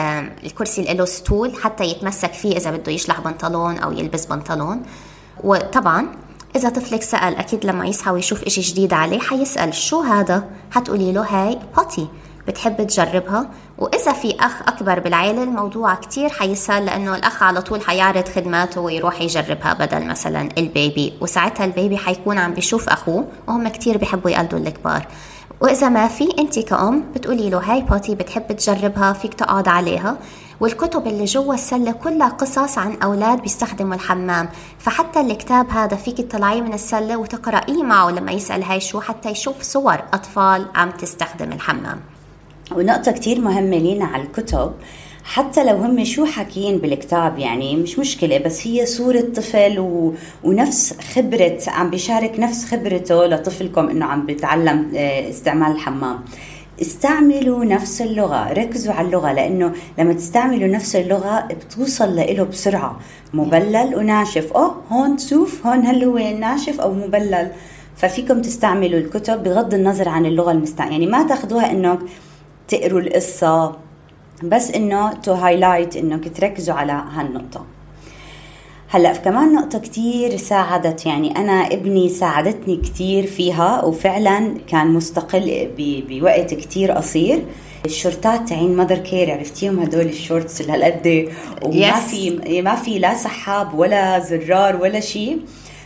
الكرسي 0.43 0.81
اللي 0.81 0.93
له 0.93 1.05
stool 1.05 1.55
حتى 1.63 1.83
يتمسك 1.83 2.33
فيه 2.33 2.57
إذا 2.57 2.71
بده 2.71 2.91
يشلح 2.91 3.19
بنطلون 3.19 3.77
أو 3.77 3.91
يلبس 3.91 4.25
بنطلون. 4.25 4.83
وطبعا 5.43 6.07
إذا 6.55 6.69
طفلك 6.69 7.01
سأل 7.01 7.35
أكيد 7.35 7.65
لما 7.65 7.85
يصحى 7.85 8.11
ويشوف 8.11 8.43
إشي 8.43 8.61
جديد 8.61 8.93
عليه 8.93 9.19
حيسأل 9.19 9.73
شو 9.73 10.01
هذا؟ 10.01 10.43
حتقولي 10.71 11.11
له 11.11 11.21
هاي 11.21 11.59
potty 11.77 12.07
بتحب 12.47 12.87
تجربها؟ 12.87 13.47
وإذا 13.77 14.13
في 14.13 14.35
أخ 14.39 14.61
أكبر 14.61 14.99
بالعيلة 14.99 15.43
الموضوع 15.43 15.95
كتير 15.95 16.29
حيسهل 16.29 16.85
لأنه 16.85 17.15
الأخ 17.15 17.43
على 17.43 17.61
طول 17.61 17.81
حيعرض 17.81 18.27
خدماته 18.27 18.81
ويروح 18.81 19.21
يجربها 19.21 19.73
بدل 19.73 20.07
مثلا 20.07 20.49
ال 20.57 20.67
baby. 20.67 21.13
وساعتها 21.21 21.65
ال 21.65 21.72
baby 21.72 21.97
حيكون 21.97 22.37
عم 22.37 22.53
بيشوف 22.53 22.89
أخوه 22.89 23.27
وهم 23.47 23.67
كتير 23.67 23.97
بيحبوا 23.97 24.29
يقلدوا 24.29 24.59
الكبار. 24.59 25.07
وإذا 25.61 25.89
ما 25.89 26.07
في 26.07 26.29
أنت 26.39 26.59
كأم 26.59 27.03
بتقولي 27.15 27.49
له 27.49 27.57
هاي 27.57 27.81
بوتي 27.81 28.15
بتحب 28.15 28.51
تجربها 28.51 29.13
فيك 29.13 29.33
تقعد 29.33 29.67
عليها. 29.67 30.17
والكتب 30.59 31.07
اللي 31.07 31.25
جوا 31.25 31.53
السلة 31.53 31.91
كلها 31.91 32.27
قصص 32.27 32.77
عن 32.77 32.97
أولاد 33.03 33.41
بيستخدموا 33.41 33.95
الحمام. 33.95 34.49
فحتى 34.79 35.21
الكتاب 35.21 35.69
هذا 35.69 35.95
فيك 35.95 36.17
تطلعيه 36.17 36.61
من 36.61 36.73
السلة 36.73 37.17
وتقرأيه 37.17 37.83
معه 37.83 38.09
لما 38.09 38.31
يسأل 38.31 38.63
هاي 38.63 38.79
شو 38.79 39.01
حتى 39.01 39.29
يشوف 39.29 39.61
صور 39.61 39.97
أطفال 40.13 40.65
عم 40.75 40.91
تستخدم 40.91 41.51
الحمام. 41.51 41.99
ونقطة 42.71 43.11
كتير 43.11 43.41
مهمة 43.41 43.77
لينا 43.77 44.05
على 44.05 44.23
الكتب 44.23 44.71
حتى 45.23 45.63
لو 45.63 45.75
هم 45.75 46.03
شو 46.03 46.25
حاكيين 46.25 46.77
بالكتاب 46.77 47.39
يعني 47.39 47.75
مش 47.75 47.99
مشكلة 47.99 48.37
بس 48.37 48.67
هي 48.67 48.85
صورة 48.85 49.21
طفل 49.35 49.79
و... 49.79 50.13
ونفس 50.43 50.97
خبرة 51.15 51.57
عم 51.67 51.89
بيشارك 51.89 52.39
نفس 52.39 52.65
خبرته 52.65 53.25
لطفلكم 53.25 53.89
إنه 53.89 54.05
عم 54.05 54.25
بيتعلم 54.25 54.91
استعمال 55.29 55.71
الحمام. 55.71 56.19
استعملوا 56.81 57.65
نفس 57.65 58.01
اللغة 58.01 58.53
ركزوا 58.53 58.93
على 58.93 59.07
اللغة 59.07 59.33
لأنه 59.33 59.71
لما 59.99 60.13
تستعملوا 60.13 60.67
نفس 60.67 60.95
اللغة 60.95 61.47
بتوصل 61.47 62.15
له 62.15 62.43
بسرعة. 62.43 62.99
مبلل 63.33 63.95
وناشف. 63.95 64.53
أوه 64.53 64.75
هون 64.91 65.17
شوف 65.17 65.67
هون 65.67 65.85
هل 65.85 66.03
هو 66.03 66.17
ناشف 66.17 66.81
أو 66.81 66.93
مبلل. 66.93 67.51
ففيكم 67.95 68.41
تستعملوا 68.41 68.99
الكتب 68.99 69.43
بغض 69.43 69.73
النظر 69.73 70.09
عن 70.09 70.25
اللغة 70.25 70.51
المستعملة 70.51 70.91
يعني 70.91 71.07
ما 71.07 71.27
تاخذوها 71.27 71.71
إنه 71.71 71.99
تقروا 72.67 72.99
القصة 72.99 73.75
بس 74.43 74.71
إنه 74.71 75.13
to 75.13 75.33
highlight 75.33 75.95
انك 75.95 76.37
تركزوا 76.37 76.75
على 76.75 77.03
هالنقطة. 77.13 77.65
هلأ 78.89 79.13
كمان 79.13 79.53
نقطة 79.53 79.79
كتير 79.79 80.37
ساعدت 80.37 81.05
يعني 81.05 81.37
أنا 81.37 81.67
ابني 81.67 82.09
ساعدتني 82.09 82.77
كتير 82.77 83.27
فيها 83.27 83.83
وفعلا 83.85 84.57
كان 84.67 84.87
مستقل 84.87 85.69
بوقت 86.09 86.53
كتير 86.53 86.91
قصير. 86.91 87.45
الشورتات 87.85 88.49
تعين 88.49 88.75
Mothercare 88.75 89.31
عرفتيهم 89.31 89.79
هدول 89.79 90.05
ال 90.05 90.13
shorts 90.13 90.61
اللي 90.61 90.73
هالقد 90.73 91.29
وما 91.63 91.91
yes. 91.91 91.95
في 91.95 92.61
ما 92.61 92.75
في 92.75 92.99
لا 92.99 93.13
سحاب 93.13 93.73
ولا 93.73 94.19
زرار 94.19 94.75
ولا 94.81 94.99
شيء. 94.99 95.39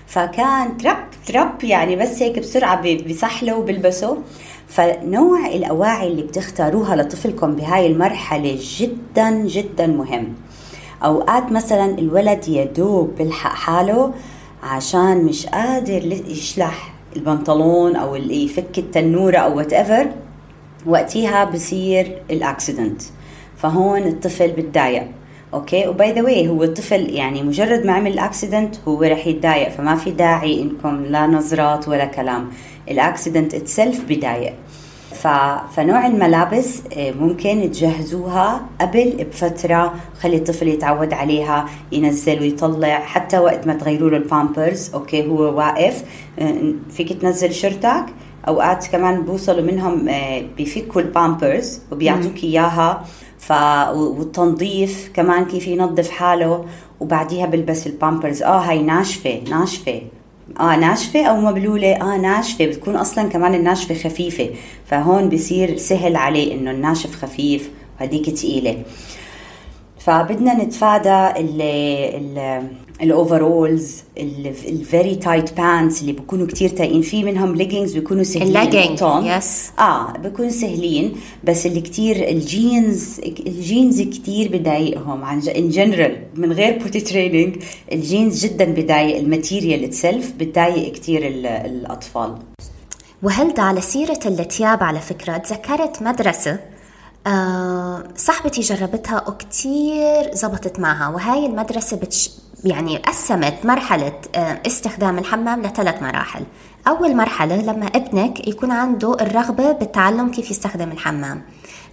فكان 0.08 0.78
ترب 0.78 0.98
ترب 1.28 1.64
يعني 1.64 1.96
بس 1.96 2.22
هيك 2.22 2.40
بسرعة 2.40 2.82
بيسحله 2.82 3.56
وبلبسه. 3.56 4.18
فنوع 4.70 5.48
الأواعي 5.48 6.08
اللي 6.08 6.22
بتختاروها 6.24 6.96
لطفلكم 6.96 7.56
بهاي 7.56 7.88
المرحلة 7.88 8.58
جدا 8.78 9.32
جدا 9.32 9.88
مهم. 9.88 10.34
أوقات 11.04 11.52
مثلا 11.52 11.86
الولد 12.00 12.48
يدوب 12.48 13.16
بيلحق 13.18 13.54
حاله 13.54 14.14
عشان 14.64 15.24
مش 15.24 15.46
قادر 15.48 16.06
يشلح 16.28 16.94
البنطلون 17.16 17.96
أو 17.96 18.16
يفك 18.16 18.78
التنورة 18.78 19.38
أو 19.38 19.58
whatever 19.58 20.08
وقتها 20.86 21.44
بصير 21.46 22.22
ال 22.32 22.39
accident 22.39 23.02
فهون 23.58 24.02
الطفل 24.04 24.48
بتضايق. 24.52 25.08
أوكي 25.54 25.88
و 25.88 25.96
by 25.96 26.14
the 26.14 26.22
way 26.22 26.48
هو 26.48 26.64
الطفل 26.64 27.10
يعني 27.10 27.44
مجرد 27.44 27.86
ما 27.86 27.94
عمل 27.94 28.14
ال 28.14 28.21
accident 28.21 28.76
هو 28.88 29.04
رح 29.04 29.28
يتضايق 29.28 29.70
فما 29.70 29.96
في 29.96 30.12
داعي 30.12 30.62
إنكم 30.62 31.06
لا 31.06 31.28
نظرات 31.28 31.88
ولا 31.88 32.06
كلام. 32.06 32.50
ال 32.90 32.97
accident 32.97 33.54
itself 33.54 34.02
بضايق 34.10 34.54
ف... 35.12 35.28
فنوع 35.76 36.08
الملابس 36.08 36.82
ممكن 36.98 37.72
تجهزوها 37.72 38.66
قبل 38.82 39.26
بفترة 39.32 39.94
خلي 40.22 40.36
الطفل 40.36 40.68
يتعود 40.68 41.14
عليها 41.14 41.70
ينزل 41.92 42.40
ويطلع 42.40 43.00
حتى 43.00 43.40
وقت 43.40 43.68
ما 43.68 43.74
تغيروا 43.74 44.10
له 44.10 44.18
البامبرز 44.18 44.94
أوكي 44.94 45.28
هو 45.28 45.58
واقف. 45.58 46.04
فيك 46.90 47.14
تنزل 47.22 47.54
شرتك 47.54 48.06
أوقات 48.48 48.88
كمان 48.88 49.22
بوصلوا 49.22 49.64
منهم 49.64 50.10
بفكوا 50.58 51.02
البامبرز 51.02 51.82
وبيعطوك 51.92 52.44
إياها. 52.44 53.06
والتنظيف 53.96 55.12
كمان 55.14 55.46
كيف 55.46 55.68
ينظف 55.68 56.10
حاله 56.10 56.66
وبعديها 57.00 57.46
بلبس 57.46 57.88
البامبرز. 57.88 58.44
آه 58.44 58.60
هاي 58.60 58.82
ناشفة 58.82 59.42
ناشفة. 59.50 60.02
آه 60.60 60.76
ناشفة 60.76 61.26
أو 61.26 61.42
مبلولة؟ 61.42 61.94
آه 61.94 62.18
ناشفة. 62.18 62.66
بتكون 62.66 62.96
أصلا 62.96 63.30
كمان 63.30 63.56
الناشفة 63.56 63.96
خفيفة. 63.96 64.50
فهون 64.86 65.30
بصير 65.30 65.78
سهل 65.78 66.16
عليه 66.16 66.54
إنه 66.54 66.72
الناشف 66.72 67.16
خفيف 67.16 67.70
وهديك 68.00 68.30
ثقيله 68.30 68.84
فبدنا 70.10 70.64
نتفادى 70.64 71.40
ال 71.40 71.62
ال 71.62 72.68
ال 73.02 73.13
overalls 73.13 74.04
ال 74.68 74.77
very 74.77 75.16
tight 75.16 75.58
pants 75.58 76.02
اللي 76.02 76.12
بيكونوا 76.14 76.48
كتير 76.48 76.70
tight 76.70 76.93
ين 76.93 77.02
في 77.02 77.24
منهم 77.24 77.56
ليجينجز 77.56 77.94
بيكونوا 77.94 78.24
سهلين. 78.24 78.58
ال 78.58 78.63
legging 78.63 79.00
yes 79.24 79.72
آه 79.80 80.12
بيكونوا 80.12 80.52
سهلين 80.52 81.16
بس 81.44 81.66
اللي 81.66 81.82
كتير 81.82 82.30
الجينز 82.30 83.20
الجينز 83.48 84.02
كتير 84.02 84.58
بضايقهم. 84.58 85.24
عن 85.24 85.42
in 85.48 85.70
general 85.70 86.18
من 86.36 86.52
غير 86.52 86.78
potty 86.78 87.00
training 87.00 87.56
الجينز 87.92 88.46
جدا 88.46 88.66
بضايق 88.66 89.18
ال 89.18 89.25
material 89.25 89.84
itself 89.84 90.32
بتضايق 90.40 90.94
كتير 90.94 91.28
الأطفال. 91.66 92.36
وهلدا 93.24 93.62
على 93.62 93.82
سيرة 93.82 94.20
الثياب 94.26 94.84
على 94.84 95.00
فكرة 95.00 95.38
تذكرت 95.38 96.02
مدرسة 96.02 96.60
آه 97.30 98.04
صاحبتي 98.16 98.62
جربتها 98.62 99.30
وكتير 99.30 100.34
زبطت 100.34 100.80
معها 100.80 101.08
وهاي 101.08 101.46
المدرسة 101.46 101.98
بتش 101.98 102.32
يعني 102.64 102.98
قسمت 102.98 103.56
مرحلة 103.64 104.14
استخدام 104.68 105.18
الحمام 105.18 105.62
لثلاث 105.62 106.02
مراحل. 106.02 106.44
أول 106.88 107.16
مرحلة 107.16 107.62
لما 107.62 107.86
ابنك 107.86 108.48
يكون 108.48 108.72
عنده 108.72 109.14
الرغبة 109.14 109.72
بالتعلم 109.72 110.32
كيف 110.32 110.52
يستخدم 110.52 110.92
الحمام. 110.92 111.42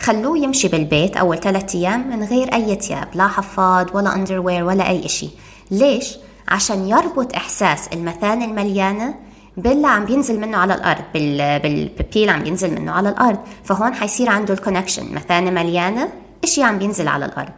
خلوه 0.01 0.39
يمشي 0.39 0.69
بالبيت 0.69 1.17
أول 1.17 1.39
ثلاثة 1.41 1.79
أيام 1.79 2.11
من 2.11 2.25
غير 2.25 2.55
أي 2.55 2.75
ثياب 2.75 3.09
لا 3.15 3.29
حفاض 3.29 3.95
ولا 3.95 4.15
underwear 4.15 4.65
ولا 4.65 4.89
أي 4.89 5.05
إشي. 5.07 5.29
ليش؟ 5.71 6.19
عشان 6.49 6.89
يربط 6.89 7.35
إحساس 7.35 7.89
المثانة 7.93 8.45
المليانة 8.45 9.15
باللي 9.57 9.87
عم 9.87 10.05
بينزل 10.05 10.41
منه 10.41 10.57
على 10.57 10.75
الأرض 10.75 11.03
بال 11.15 11.59
بال 11.59 11.72
pee 11.72 11.91
pee 11.91 12.11
اللي 12.11 12.31
عم 12.31 12.43
بينزل 12.43 12.81
منه 12.81 12.93
على 12.93 13.09
الأرض. 13.09 13.39
فهون 13.65 13.95
حيصير 13.95 14.31
عنده 14.31 14.55
ال 14.55 14.60
connection 14.60 15.15
مثانة 15.15 15.51
مليانة 15.51 16.09
إشي 16.45 16.63
عم 16.63 16.79
بينزل 16.79 17.09
على 17.09 17.25
الأرض. 17.25 17.53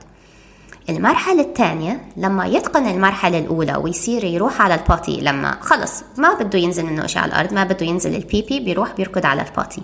المرحلة 0.88 1.40
الثانية 1.40 2.00
لما 2.16 2.46
يتقن 2.46 2.86
المرحلة 2.86 3.38
الأولى 3.38 3.76
ويصير 3.76 4.24
يروح 4.24 4.62
على 4.62 4.74
ال 4.74 4.82
potty 4.82 5.20
لما 5.20 5.58
خلص 5.60 6.04
ما 6.16 6.34
بده 6.34 6.58
ينزل 6.58 6.86
منه 6.86 7.06
شيء 7.06 7.22
على 7.22 7.32
الأرض 7.32 7.52
ما 7.52 7.64
بده 7.64 7.86
ينزل 7.86 8.14
ال 8.14 8.21
pee 8.21 8.41
pee 8.41 8.60
بيروح 8.60 8.92
بيركض 8.92 9.26
على 9.26 9.42
ال 9.42 9.49
potty 9.49 9.82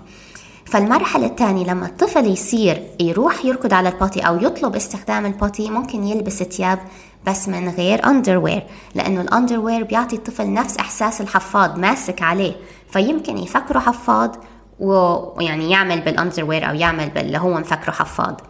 فالمرحلة 0.65 1.25
الثانية 1.25 1.65
لما 1.65 1.85
الطفل 1.85 2.25
يصير 2.27 2.83
يروح 2.99 3.45
يركض 3.45 3.73
على 3.73 3.89
ال 3.89 3.94
potty 3.94 4.19
أو 4.19 4.35
يطلب 4.37 4.75
استخدام 4.75 5.25
ال 5.25 5.32
potty 5.32 5.69
ممكن 5.69 6.03
يلبس 6.03 6.43
ثياب 6.43 6.79
بس 7.27 7.49
من 7.49 7.69
غير 7.69 8.05
underwear 8.05 8.63
لأنه 8.95 9.21
ال 9.21 9.27
underwear 9.27 9.83
بيعطي 9.83 10.15
الطفل 10.15 10.53
نفس 10.53 10.77
إحساس 10.77 11.21
الحفاض 11.21 11.79
ماسك 11.79 12.21
عليه. 12.21 12.55
فيمكن 12.89 13.37
يفكروا 13.37 13.81
حفاض 13.81 14.35
ويعني 14.79 15.69
يعمل 15.69 16.01
بال 16.01 16.13
underwear 16.13 16.69
أو 16.69 16.75
يعمل 16.75 17.09
باللي 17.09 17.37
هو 17.37 17.59
مفكره 17.59 17.91
حفاض. 17.91 18.41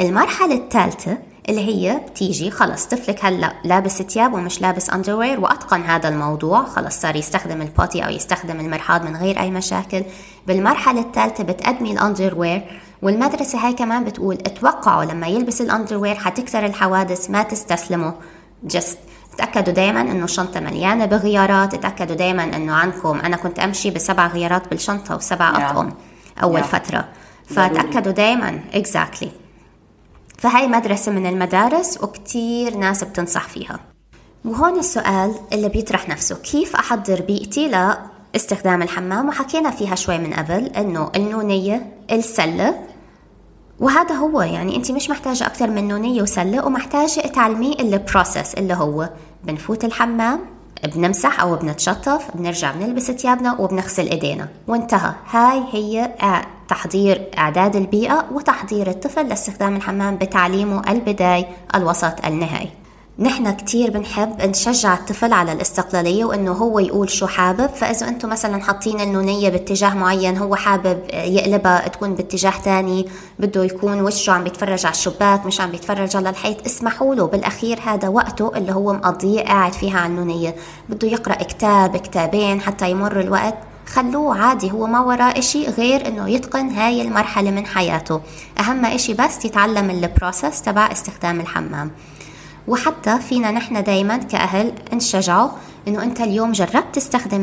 المرحلة 0.00 0.54
الثالثة 0.54 1.18
اللي 1.48 1.60
هي 1.60 2.00
بتيجي 2.10 2.50
خلص 2.50 2.86
طفلك 2.86 3.24
هلأ 3.24 3.52
لابس 3.64 4.02
ثياب 4.02 4.34
ومش 4.34 4.60
لابس 4.60 4.90
underwear 4.90 5.40
وأتقن 5.40 5.82
هذا 5.82 6.08
الموضوع 6.08 6.64
خلص 6.64 7.00
صار 7.00 7.16
يستخدم 7.16 7.62
ال 7.62 7.69
potty 7.69 8.06
أو 8.06 8.10
يستخدم 8.10 8.60
المرحاض 8.60 9.04
من 9.04 9.16
غير 9.16 9.40
أي 9.40 9.50
مشاكل. 9.50 10.02
بالمرحلة 10.46 11.00
الثالثة 11.00 11.44
بتقدمي 11.44 11.92
ال 11.92 11.99
underwear 11.99 12.62
والمدرسة 13.02 13.66
هاي 13.66 13.72
كمان 13.72 14.04
بتقول 14.04 14.34
اتوقعوا 14.34 15.04
لما 15.04 15.26
يلبس 15.26 15.60
ال 15.60 15.65
underwear 15.65 16.14
حتكثر 16.14 16.66
الحوادث 16.66 17.30
ما 17.30 17.42
تستسلموا. 17.42 18.12
just 18.64 18.98
تأكدوا 19.38 19.72
دايما 19.72 20.00
إنه 20.00 20.24
الشنطة 20.24 20.60
مليانة 20.60 21.04
بغيارات 21.04 21.74
تأكدوا 21.74 22.16
دايما 22.16 22.44
إنه 22.44 22.74
عندكم 22.74 23.18
أنا 23.18 23.36
كنت 23.36 23.58
أمشي 23.58 23.90
بسبع 23.90 24.26
غيارات 24.26 24.68
بالشنطة 24.68 25.16
وسبع 25.16 25.50
أطقم 25.50 25.92
أول 26.42 26.60
yeah. 26.60 26.66
فترة. 26.66 27.08
فتأكدوا 27.46 28.12
دايما. 28.12 28.60
Exactly. 28.72 29.28
فهي 30.38 30.66
مدرسة 30.66 31.12
من 31.12 31.26
المدارس 31.26 32.02
وكتير 32.02 32.76
ناس 32.76 33.04
بتنصح 33.04 33.48
فيها. 33.48 33.80
وهون 34.44 34.78
السؤال 34.78 35.34
اللي 35.52 35.68
بيطرح 35.68 36.08
نفسه 36.08 36.36
كيف 36.36 36.76
أحضر 36.76 37.20
بيئتي 37.22 37.68
لإستخدام 37.68 38.82
الحمام؟ 38.82 39.28
وحكينا 39.28 39.70
فيها 39.70 39.94
شوي 39.94 40.18
من 40.18 40.34
قبل 40.34 40.66
إنه 40.66 41.12
النونية 41.16 41.92
السلة 42.10 42.91
وهذا 43.82 44.14
هو 44.14 44.42
يعني 44.42 44.76
أنت 44.76 44.90
مش 44.92 45.10
محتاجة 45.10 45.46
أكثر 45.46 45.70
من 45.70 45.88
نونية 45.88 46.22
وسلة 46.22 46.66
ومحتاجة 46.66 47.20
تعلميه 47.20 47.74
البروسيس 47.80 48.54
اللي 48.54 48.74
هو 48.74 49.08
بنفوت 49.44 49.84
الحمام 49.84 50.40
بنمسح 50.94 51.40
أو 51.40 51.56
بنتشطف 51.56 52.28
بنرجع 52.34 52.72
بنلبس 52.72 53.10
ثيابنا 53.10 53.60
وبنغسل 53.60 54.08
إيدينا. 54.08 54.48
وانتهى. 54.68 55.12
هاي 55.30 55.62
هي 55.72 56.14
تحضير 56.68 57.30
أعداد 57.38 57.76
البيئة 57.76 58.24
وتحضير 58.32 58.90
الطفل 58.90 59.28
لاستخدام 59.28 59.76
الحمام 59.76 60.16
بتعليمه 60.16 60.92
البداي 60.92 61.46
الوسط 61.74 62.24
النهائي. 62.24 62.70
نحن 63.18 63.50
كتير 63.50 63.90
بنحب 63.90 64.42
نشجع 64.42 64.94
الطفل 64.94 65.32
على 65.32 65.52
الاستقلالية 65.52 66.24
وإنه 66.24 66.52
هو 66.52 66.78
يقول 66.78 67.10
شو 67.10 67.26
حابب. 67.26 67.66
فإذا 67.66 68.08
أنتم 68.08 68.28
مثلا 68.28 68.62
حاطين 68.62 69.00
النونية 69.00 69.48
باتجاه 69.48 69.94
معين 69.94 70.38
هو 70.38 70.54
حابب 70.54 70.98
يقلبها 71.12 71.88
تكون 71.88 72.14
باتجاه 72.14 72.52
تاني 72.64 73.08
بده 73.38 73.64
يكون 73.64 74.00
وشه 74.00 74.32
عم 74.32 74.44
بيتفرج 74.44 74.86
على 74.86 74.94
الشباك 74.94 75.46
مش 75.46 75.60
عم 75.60 75.70
بيتفرج 75.70 76.16
على 76.16 76.30
الحيط 76.30 76.66
اسمحوا 76.66 77.14
له 77.14 77.26
بالأخير 77.26 77.80
هذا 77.86 78.08
وقته 78.08 78.56
اللي 78.56 78.72
هو 78.72 78.92
مقضيه 78.92 79.40
قاعد 79.40 79.72
فيها 79.72 79.98
على 79.98 80.06
النونية. 80.06 80.54
بده 80.88 81.08
يقرأ 81.08 81.34
كتاب 81.34 81.96
كتابين 81.96 82.60
حتى 82.60 82.90
يمر 82.90 83.20
الوقت. 83.20 83.58
خلوه 83.86 84.42
عادي 84.42 84.72
هو 84.72 84.86
ما 84.86 85.00
وراه 85.00 85.38
إشي 85.38 85.66
غير 85.66 86.08
إنه 86.08 86.28
يتقن 86.28 86.68
هاي 86.70 87.02
المرحلة 87.02 87.50
من 87.50 87.66
حياته. 87.66 88.20
أهم 88.60 88.84
إشي 88.84 89.14
بس 89.14 89.44
يتعلم 89.44 89.90
البروسس 89.90 90.62
تبع 90.62 90.92
استخدام 90.92 91.40
الحمام. 91.40 91.90
وحتى 92.68 93.18
فينا 93.18 93.50
نحن 93.50 93.82
دايما 93.82 94.16
كأهل 94.16 94.72
نشجعه 94.92 95.56
إنه 95.88 96.02
أنت 96.02 96.20
اليوم 96.20 96.52
جربت 96.52 96.84
تستخدم 96.92 97.42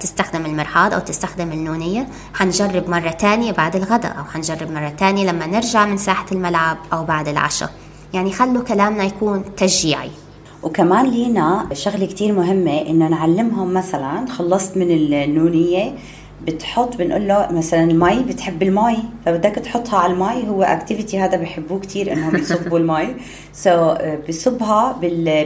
تستخدم 0.00 0.46
المرحاض 0.46 0.94
أو 0.94 1.00
تستخدم 1.00 1.52
النونية. 1.52 2.08
حنجرب 2.34 2.90
مرة 2.90 3.10
تانية 3.10 3.52
بعد 3.52 3.76
الغداء 3.76 4.18
أو 4.18 4.24
حنجرب 4.24 4.70
مرة 4.70 4.88
تانية 4.88 5.30
لما 5.30 5.46
نرجع 5.46 5.84
من 5.84 5.96
ساحة 5.96 6.26
الملعب 6.32 6.76
أو 6.92 7.04
بعد 7.04 7.28
العشاء. 7.28 7.70
يعني 8.14 8.32
خلوا 8.32 8.62
كلامنا 8.62 9.04
يكون 9.04 9.44
تشجيعي. 9.56 10.10
وكمان 10.62 11.06
لينا 11.06 11.68
شغلة 11.72 12.06
كتير 12.06 12.32
مهمة 12.32 12.80
إنه 12.80 13.08
نعلمهم 13.08 13.74
مثلا 13.74 14.26
خلصت 14.26 14.76
من 14.76 14.90
النونية 14.90 15.94
بتحط 16.46 16.96
بنقول 16.96 17.28
له 17.28 17.48
مثلا 17.52 17.84
المي 17.84 18.22
بتحب 18.22 18.62
المي؟ 18.62 18.96
فبدك 19.26 19.54
تحطها 19.54 19.98
على 19.98 20.12
المي. 20.12 20.48
هو 20.48 20.62
activity 20.62 21.18
هذا 21.20 21.36
بحبوه 21.36 21.80
كثير 21.80 22.12
انهم 22.12 22.36
يصبوا 22.36 22.78
المي. 22.78 23.14
so, 23.52 23.98
بصبها 24.28 24.92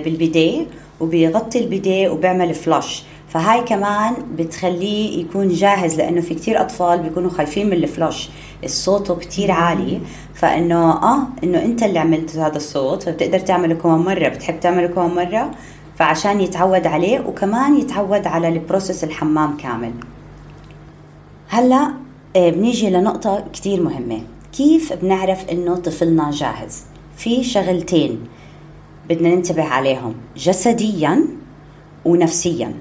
بالبدايه 0.05 0.67
وبيغطي 1.01 1.59
البدايه 1.59 2.09
وبيعمل 2.09 2.55
flush 2.55 3.05
فهاي 3.29 3.63
كمان 3.63 4.15
بتخليه 4.37 5.21
يكون 5.21 5.49
جاهز 5.49 5.97
لأنه 5.97 6.21
في 6.21 6.35
كتير 6.35 6.61
أطفال 6.61 6.99
بيكونوا 6.99 7.31
خايفين 7.31 7.67
من 7.67 7.73
ال 7.73 7.83
flush 7.83 8.31
الصوت 8.65 9.21
كتير 9.21 9.51
عالي. 9.51 10.01
فإنه 10.35 10.91
آه 10.93 11.27
إنه 11.45 11.63
أنت 11.65 11.83
اللي 11.83 11.99
عملت 11.99 12.37
هذا 12.37 12.57
الصوت. 12.57 13.03
فبتقدر 13.03 13.39
تعمله 13.39 13.75
كمان 13.75 13.99
مرة. 13.99 14.29
بتحب 14.29 14.61
تعمله 14.61 14.87
كمان 14.87 15.15
مرة. 15.15 15.51
فعشان 15.99 16.41
يتعود 16.41 16.87
عليه 16.87 17.21
وكمان 17.21 17.77
يتعود 17.79 18.27
على 18.27 18.49
ال 18.49 18.56
process 18.56 19.05
الحمام 19.05 19.57
كامل. 19.57 19.93
هلا 21.55 21.93
آه، 22.37 22.51
بنيجي 22.51 22.91
لنقطة 22.91 23.45
كتير 23.53 23.83
مهمة. 23.83 24.21
كيف 24.53 24.93
بنعرف 24.93 25.51
إنه 25.51 25.77
طفلنا 25.77 26.31
جاهز؟ 26.31 26.83
في 27.17 27.45
شغلتين 27.45 28.21
بدنا 29.09 29.35
ننتبه 29.35 29.63
عليهم 29.63 30.15
جسديا 30.37 31.25
ونفسيا. 32.05 32.75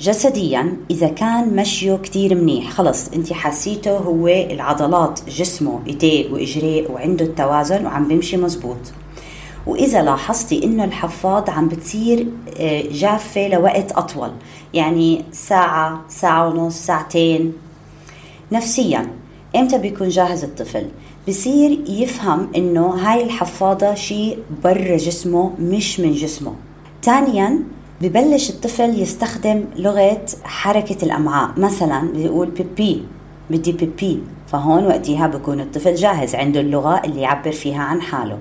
جسديا 0.00 0.76
إذا 0.90 1.08
كان 1.08 1.56
مشيه 1.56 1.96
كتير 1.96 2.34
منيح. 2.34 2.70
خلص 2.70 3.08
أنت 3.08 3.32
حسيته 3.32 3.96
هو 3.96 4.28
العضلات 4.28 5.20
جسمه 5.28 5.80
ايديه 5.86 6.32
وإجريه 6.32 6.88
وعنده 6.88 7.24
التوازن 7.24 7.86
وعم 7.86 8.08
بيمشي 8.08 8.36
مزبوط. 8.36 8.92
وإذا 9.66 10.02
لاحظتي 10.02 10.64
إنه 10.64 10.84
الحفاض 10.84 11.50
عم 11.50 11.68
بتصير 11.68 12.26
آه، 12.58 12.82
جافة 12.90 13.48
لوقت 13.48 13.92
أطول. 13.92 14.30
يعني 14.74 15.24
ساعة 15.32 16.00
ساعة 16.08 16.48
ونص 16.48 16.86
ساعتين. 16.86 17.52
نفسيا. 18.52 19.06
إمتى 19.56 19.78
بيكون 19.78 20.08
جاهز 20.08 20.44
الطفل؟ 20.44 20.86
بصير 21.28 21.78
يفهم 21.88 22.48
إنه 22.56 22.86
هاي 22.86 23.24
الحفاضة 23.24 23.94
شيء 23.94 24.38
برا 24.64 24.96
جسمه 24.96 25.52
مش 25.58 26.00
من 26.00 26.12
جسمه. 26.12 26.54
ثانيا 27.02 27.58
ببلش 28.00 28.50
الطفل 28.50 29.00
يستخدم 29.02 29.64
لغة 29.76 30.26
حركة 30.44 31.04
الأمعاء. 31.04 31.60
مثلا 31.60 32.12
بيقول 32.12 32.50
بيبي 32.50 33.02
بدي 33.50 33.72
بيبي. 33.72 34.22
فهون 34.46 34.86
وقتها 34.86 35.26
بكون 35.26 35.60
الطفل 35.60 35.94
جاهز 35.94 36.34
عنده 36.34 36.60
اللغة 36.60 37.02
اللي 37.04 37.20
يعبر 37.20 37.52
فيها 37.52 37.82
عن 37.82 38.02
حاله. 38.02 38.38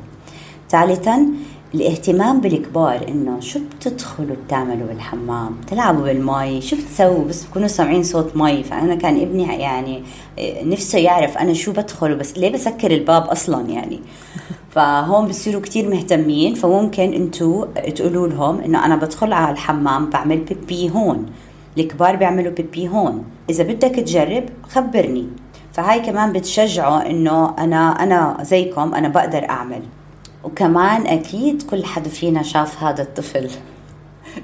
ثالثا 0.69 1.27
الاهتمام 1.75 2.41
بالكبار 2.41 3.07
إنه 3.07 3.39
شو 3.39 3.59
بتدخلوا 3.59 4.35
بتعملوا 4.45 4.87
بالحمام؟ 4.87 5.55
بتلعبوا 5.61 6.03
بالمي؟ 6.03 6.61
شو 6.61 6.75
بتسووا؟ 6.75 7.25
بس 7.25 7.45
بكونوا 7.45 7.67
سامعين 7.67 8.03
صوت 8.03 8.37
مي. 8.37 8.63
فأنا 8.63 8.95
كان 8.95 9.21
ابني 9.21 9.43
يعني 9.43 10.03
آه، 10.39 10.63
نفسه 10.63 10.99
يعرف 10.99 11.37
أنا 11.37 11.53
شو 11.53 11.71
بدخل 11.71 12.15
بس 12.15 12.37
ليه 12.37 12.49
بسكر 12.53 12.91
الباب 12.91 13.23
أصلا 13.23 13.69
يعني؟ 13.69 13.99
فهون 14.73 15.27
بصيروا 15.27 15.61
كتير 15.61 15.89
مهتمين. 15.89 16.53
فممكن 16.53 17.13
أنتوا 17.13 17.65
تقولوا 17.95 18.27
لهم 18.27 18.59
إنه 18.59 18.85
أنا 18.85 18.95
بدخل 18.95 19.33
على 19.33 19.51
الحمام 19.51 20.09
بعمل 20.09 20.37
بيبي 20.37 20.89
هون. 20.89 21.25
الكبار 21.77 22.15
بيعملوا 22.15 22.51
بيبي 22.51 22.87
هون. 22.87 23.23
إذا 23.49 23.63
بدك 23.63 23.95
تجرب 23.95 24.43
خبرني. 24.69 25.27
فهاي 25.73 25.99
كمان 25.99 26.33
بتشجعه 26.33 26.99
إنه 26.99 27.55
أنا 27.57 28.03
أنا 28.03 28.37
زيكم 28.41 28.95
أنا 28.95 29.07
بقدر 29.07 29.49
أعمل. 29.49 29.81
وكمان 30.43 31.07
أكيد 31.07 31.61
كل 31.61 31.85
حدا 31.85 32.09
فينا 32.09 32.43
شاف 32.43 32.83
هذا 32.83 33.01
الطفل 33.01 33.49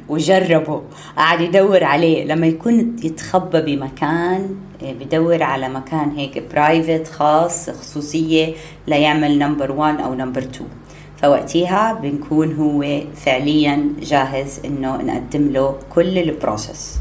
وجربه. 0.09 0.81
قاعد 1.17 1.41
يدور 1.41 1.83
عليه. 1.83 2.25
لما 2.25 2.47
يكون 2.47 2.95
يتخبى 3.03 3.61
بمكان 3.61 4.55
بدور 4.81 5.43
على 5.43 5.69
مكان 5.69 6.11
هيك 6.11 6.43
private 6.51 7.07
خاص 7.07 7.69
خصوصية 7.69 8.53
ليعمل 8.87 9.39
number 9.39 9.71
1 9.71 10.01
أو 10.01 10.13
number 10.13 10.41
2 10.41 10.69
فوقتها 11.21 11.93
بنكون 11.93 12.55
هو 12.55 13.01
فعليا 13.15 13.93
جاهز 14.01 14.59
إنه 14.65 14.97
نقدم 14.97 15.49
له 15.49 15.75
كل 15.89 16.17
ال 16.17 16.27
process 16.27 16.97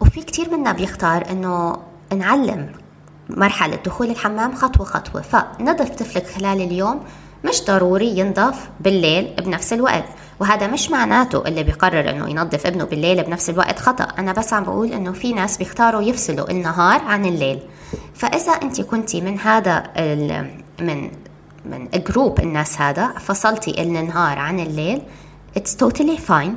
وفي 0.00 0.22
كتير 0.22 0.50
منا 0.56 0.72
بيختار 0.72 1.30
إنه 1.30 1.76
نعلم 2.16 2.66
مرحلة 3.30 3.76
دخول 3.76 4.10
الحمام 4.10 4.54
خطوة 4.54 4.86
خطوة. 4.86 5.22
فنظف 5.22 5.88
طفلك 5.90 6.26
خلال 6.26 6.60
اليوم 6.60 7.00
مش 7.44 7.64
ضروري 7.64 8.18
ينضف 8.18 8.70
بالليل 8.80 9.34
بنفس 9.44 9.72
الوقت 9.72 10.04
وهذا 10.40 10.66
مش 10.66 10.90
معناته 10.90 11.48
اللي 11.48 11.62
بيقرر 11.62 12.10
إنه 12.10 12.30
ينظف 12.30 12.66
ابنه 12.66 12.84
بالليل 12.84 13.22
بنفس 13.22 13.50
الوقت 13.50 13.78
خطأ. 13.78 14.04
أنا 14.18 14.32
بس 14.32 14.52
عم 14.52 14.64
بقول 14.64 14.92
إنه 14.92 15.12
في 15.12 15.32
ناس 15.32 15.56
بيختاروا 15.56 16.02
يفصلوا 16.02 16.50
النهار 16.50 17.00
عن 17.00 17.26
الليل. 17.26 17.58
فإذا 18.14 18.52
أنت 18.52 18.80
كنتي 18.80 19.20
من 19.20 19.40
هذا 19.40 19.82
من 20.80 21.10
من 21.66 21.88
group 21.94 22.40
الناس 22.40 22.80
هذا 22.80 23.08
فصلتي 23.08 23.82
النهار 23.82 24.38
عن 24.38 24.60
الليل 24.60 25.02
it's 25.56 25.76
totally 25.76 26.16
fine 26.16 26.56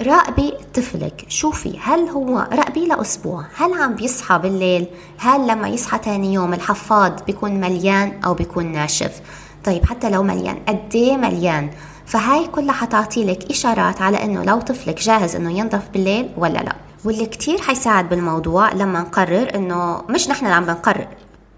راقبي 0.00 0.52
طفلك 0.74 1.24
شوفي 1.28 1.78
هل 1.82 2.08
هو 2.08 2.38
راقبي 2.52 2.86
لأسبوع 2.86 3.44
هل 3.56 3.82
عم 3.82 3.94
بيصحى 3.94 4.38
بالليل؟ 4.38 4.86
هل 5.18 5.46
لما 5.46 5.68
يصحى 5.68 5.98
تاني 5.98 6.34
يوم 6.34 6.54
الحفاض 6.54 7.24
بيكون 7.24 7.60
مليان 7.60 8.20
أو 8.24 8.34
بيكون 8.34 8.66
ناشف؟ 8.66 9.20
طيب 9.64 9.86
حتى 9.86 10.10
لو 10.10 10.22
مليان 10.22 10.58
قد 10.68 10.94
إيه 10.94 11.16
مليان؟ 11.16 11.70
فهاي 12.06 12.46
كلها 12.46 12.72
حتعطي 12.72 13.24
لك 13.24 13.50
إشارات 13.50 14.02
على 14.02 14.24
إنه 14.24 14.44
لو 14.44 14.60
طفلك 14.60 15.00
جاهز 15.00 15.36
إنه 15.36 15.58
ينظف 15.58 15.88
بالليل 15.92 16.28
ولا 16.36 16.58
لا. 16.58 16.72
واللي 17.04 17.26
كتير 17.26 17.60
حيساعد 17.60 18.08
بالموضوع 18.08 18.72
لما 18.72 19.00
نقرر 19.00 19.54
إنه 19.54 20.02
مش 20.08 20.28
نحن 20.28 20.44
اللي 20.44 20.56
عم 20.56 20.64
بنقرر. 20.64 21.06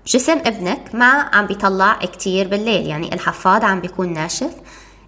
جسم 0.06 0.38
ابنك 0.46 0.94
ما 0.94 1.06
عم 1.32 1.46
بيطلع 1.46 1.92
كتير 1.94 2.48
بالليل 2.48 2.86
يعني 2.86 3.14
الحفاض 3.14 3.64
عم 3.64 3.80
بيكون 3.80 4.12
ناشف. 4.12 4.50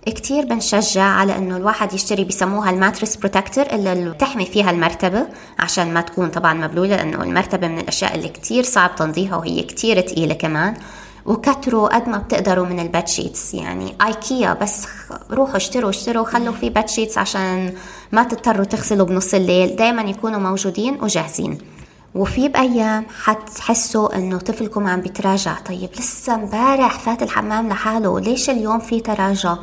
كتير 0.06 0.44
بنشجع 0.44 1.02
على 1.04 1.38
إنه 1.38 1.56
الواحد 1.56 1.92
يشتري 1.92 2.24
بسموها 2.24 2.70
ال 2.70 2.76
mattress 2.76 3.16
protector 3.16 3.66
اللي 3.66 4.10
بتحمي 4.10 4.46
فيها 4.46 4.70
المرتبة 4.70 5.26
عشان 5.58 5.94
ما 5.94 6.00
تكون 6.00 6.28
طبعا 6.28 6.54
مبلولة 6.54 6.96
لأنه 6.96 7.22
المرتبة 7.22 7.68
من 7.68 7.78
الأشياء 7.78 8.14
اللي 8.14 8.28
كتير 8.28 8.62
صعب 8.62 8.96
تنظيفها 8.96 9.36
وهي 9.36 9.62
كتير 9.62 10.00
تقيلة 10.00 10.34
كمان. 10.34 10.74
وكتروا 11.26 11.94
قد 11.94 12.08
ما 12.08 12.18
بتقدروا 12.18 12.66
من 12.66 12.80
ال 12.80 12.87
bed 12.87 13.08
sheets. 13.08 13.54
يعني 13.54 13.96
ايكيا 14.06 14.52
بس 14.52 14.86
روحوا 15.30 15.56
اشتروا 15.56 15.90
اشتروا 15.90 16.24
خلوا 16.24 16.52
في 16.52 16.70
bed 16.70 16.88
sheets 16.88 17.18
عشان 17.18 17.74
ما 18.12 18.22
تضطروا 18.22 18.64
تغسلوا 18.64 19.06
بنص 19.06 19.34
الليل. 19.34 19.76
دايما 19.76 20.02
يكونوا 20.02 20.40
موجودين 20.40 20.98
وجاهزين. 21.02 21.58
وفي 22.14 22.48
بأيام 22.48 23.06
حتحسوا 23.22 24.16
إنه 24.16 24.38
طفلكم 24.38 24.86
عم 24.86 25.00
بيتراجع. 25.00 25.54
طيب 25.54 25.90
لسه 25.98 26.34
امبارح 26.34 26.98
فات 26.98 27.22
الحمام 27.22 27.68
لحاله. 27.68 28.20
ليش 28.20 28.50
اليوم 28.50 28.78
في 28.78 29.00
تراجع؟ 29.00 29.56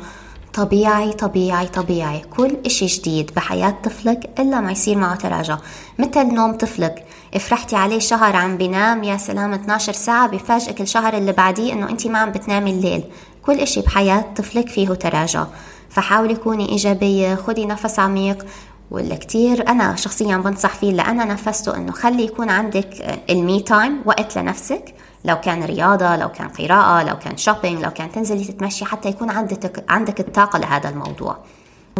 طبيعي 0.54 1.12
طبيعي 1.12 1.66
طبيعي. 1.66 2.22
كل 2.36 2.56
إشي 2.66 2.86
جديد 2.86 3.30
بحياة 3.36 3.74
طفلك 3.84 4.30
إلا 4.38 4.60
ما 4.60 4.72
يصير 4.72 4.98
معه 4.98 5.14
تراجع. 5.14 5.58
مثل 5.98 6.34
نوم 6.34 6.52
طفلك. 6.52 7.04
فرحتي 7.40 7.76
عليه 7.76 7.98
شهر 7.98 8.36
عم 8.36 8.56
بينام 8.56 9.04
يا 9.04 9.16
سلام 9.16 9.52
12 9.52 9.92
ساعة. 9.92 10.28
بفاجئك 10.28 10.80
الشهر 10.80 11.16
اللي 11.16 11.32
بعديه 11.32 11.72
إنه 11.72 11.90
انت 11.90 12.06
ما 12.06 12.18
عم 12.18 12.32
بتنامي 12.32 12.70
الليل. 12.70 13.04
كل 13.42 13.60
إشي 13.60 13.80
بحياة 13.80 14.24
طفلك 14.36 14.68
فيه 14.68 14.88
تراجع. 14.88 15.46
فحاولي 15.90 16.34
كوني 16.34 16.68
إيجابية 16.68 17.34
خدي 17.34 17.66
نفس 17.66 17.98
عميق. 17.98 18.46
واللي 18.90 19.16
كتير 19.16 19.68
أنا 19.68 19.96
شخصيا 19.96 20.36
بنصح 20.36 20.74
فيه 20.74 20.90
اللي 20.90 21.02
أنا 21.02 21.24
نفسته 21.24 21.76
إنه 21.76 21.92
خلي 21.92 22.24
يكون 22.24 22.50
عندك 22.50 23.20
ال 23.30 23.40
me 23.40 23.60
time 23.60 24.00
وقت 24.04 24.38
لنفسك. 24.38 24.94
لو 25.24 25.40
كان 25.40 25.64
رياضة 25.64 26.16
لو 26.16 26.28
كان 26.28 26.48
قراءة 26.48 27.02
لو 27.02 27.18
كان 27.18 27.36
shopping 27.36 27.82
لو 27.82 27.90
كان 27.90 28.12
تنزلي 28.12 28.44
تتمشي 28.44 28.84
حتى 28.84 29.08
يكون 29.08 29.30
عندك 29.30 29.84
عندك 29.88 30.20
الطاقة 30.20 30.58
لهذا 30.58 30.88
الموضوع. 30.88 31.36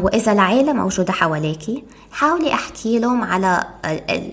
وإذا 0.01 0.33
العيلة 0.33 0.73
موجودة 0.73 1.13
حواليكي 1.13 1.85
حاولي 2.13 2.55
أحكي 2.55 2.99
لهم 2.99 3.25
على 3.25 3.65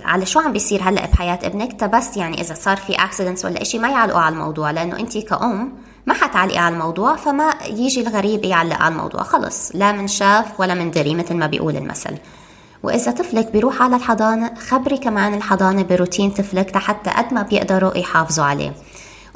على 0.06 0.26
شو 0.26 0.40
عم 0.40 0.54
بيصير 0.54 0.82
هلأ 0.84 1.06
بحياة 1.06 1.40
ابنك. 1.44 1.84
بس 1.84 2.18
يعني 2.18 2.42
إذا 2.42 2.54
صار 2.54 2.78
في 2.78 2.96
أكسيدنتس 2.96 3.46
ولا 3.46 3.62
إشي 3.62 3.80
ما 3.80 3.90
يعلقوا 3.90 4.20
على 4.20 4.34
الموضوع 4.34 4.72
لأنه 4.72 5.00
أنت 5.00 5.18
كأم 5.18 5.74
ما 6.06 6.14
حتعلقي 6.14 6.58
على 6.58 6.74
الموضوع 6.74 7.16
فما 7.16 7.54
يجي 7.66 8.02
الغريب 8.02 8.46
يعلق 8.46 8.76
على 8.76 8.92
الموضوع 8.94 9.24
خلص. 9.24 9.72
لا 9.74 9.92
من 9.92 10.08
شاف 10.08 10.60
ولا 10.60 10.74
من 10.74 10.92
دري 10.92 11.16
مثل 11.16 11.36
ما 11.36 11.48
بيقول 11.48 11.76
المثل. 11.76 12.18
وإذا 12.84 13.12
طفلك 13.12 13.52
بيروح 13.52 13.82
على 13.82 13.96
الحضانة 13.96 14.56
خبري 14.56 14.98
كمان 14.98 15.34
الحضانة 15.34 15.84
بروتين 15.84 16.32
طفلك 16.32 16.78
حتى 16.78 17.10
قد 17.10 17.34
ما 17.34 17.42
بيقدروا 17.42 17.98
يحافظوا 17.98 18.46
عليه. 18.46 18.74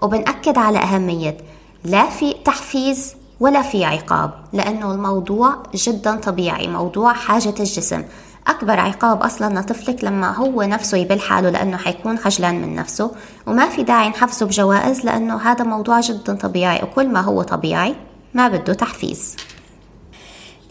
وبنأكد 0.02 0.58
على 0.58 0.78
أهمية 0.80 1.38
لا 1.84 2.10
في 2.10 2.34
تحفيز 2.46 3.16
ولا 3.40 3.62
في 3.62 3.86
عقاب 3.86 4.32
لأنه 4.54 4.92
الموضوع 4.92 5.64
جدا 5.76 6.16
طبيعي 6.16 6.68
موضوع 6.68 7.14
حاجة 7.14 7.54
الجسم. 7.60 8.04
أكبر 8.48 8.80
عقاب 8.80 9.22
أصلا 9.22 9.60
لطفلك 9.60 10.04
لما 10.04 10.36
هو 10.36 10.64
نفسه 10.64 10.98
يبل 10.98 11.20
حاله 11.20 11.50
لأنه 11.50 11.78
حيكون 11.78 12.18
خجلان 12.18 12.62
من 12.62 12.76
نفسه. 12.76 13.12
وما 13.48 13.70
في 13.70 13.84
داعي 13.84 14.10
نحفزه 14.10 14.46
بجوائز 14.46 15.06
لأنه 15.06 15.38
هذا 15.38 15.64
موضوع 15.64 16.00
جدا 16.00 16.36
طبيعي 16.36 16.84
وكل 16.84 17.08
ما 17.08 17.22
هو 17.22 17.42
طبيعي 17.42 17.96
ما 18.34 18.48
بده 18.48 18.74
تحفيز. 18.74 19.36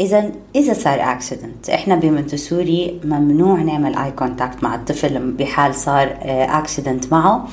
اذا 0.00 0.31
إذا 0.57 0.72
صار 0.72 1.00
accident 1.12 1.70
إحنا 1.70 1.94
بمونتيسوري 1.94 3.01
ممنوع 3.05 3.62
نعمل 3.62 3.96
اي 3.96 4.11
contact 4.11 4.64
مع 4.64 4.74
الطفل 4.74 5.33
بحال 5.33 5.74
صار 5.74 6.16
accident 6.22 7.05
آه، 7.05 7.09
معه. 7.11 7.48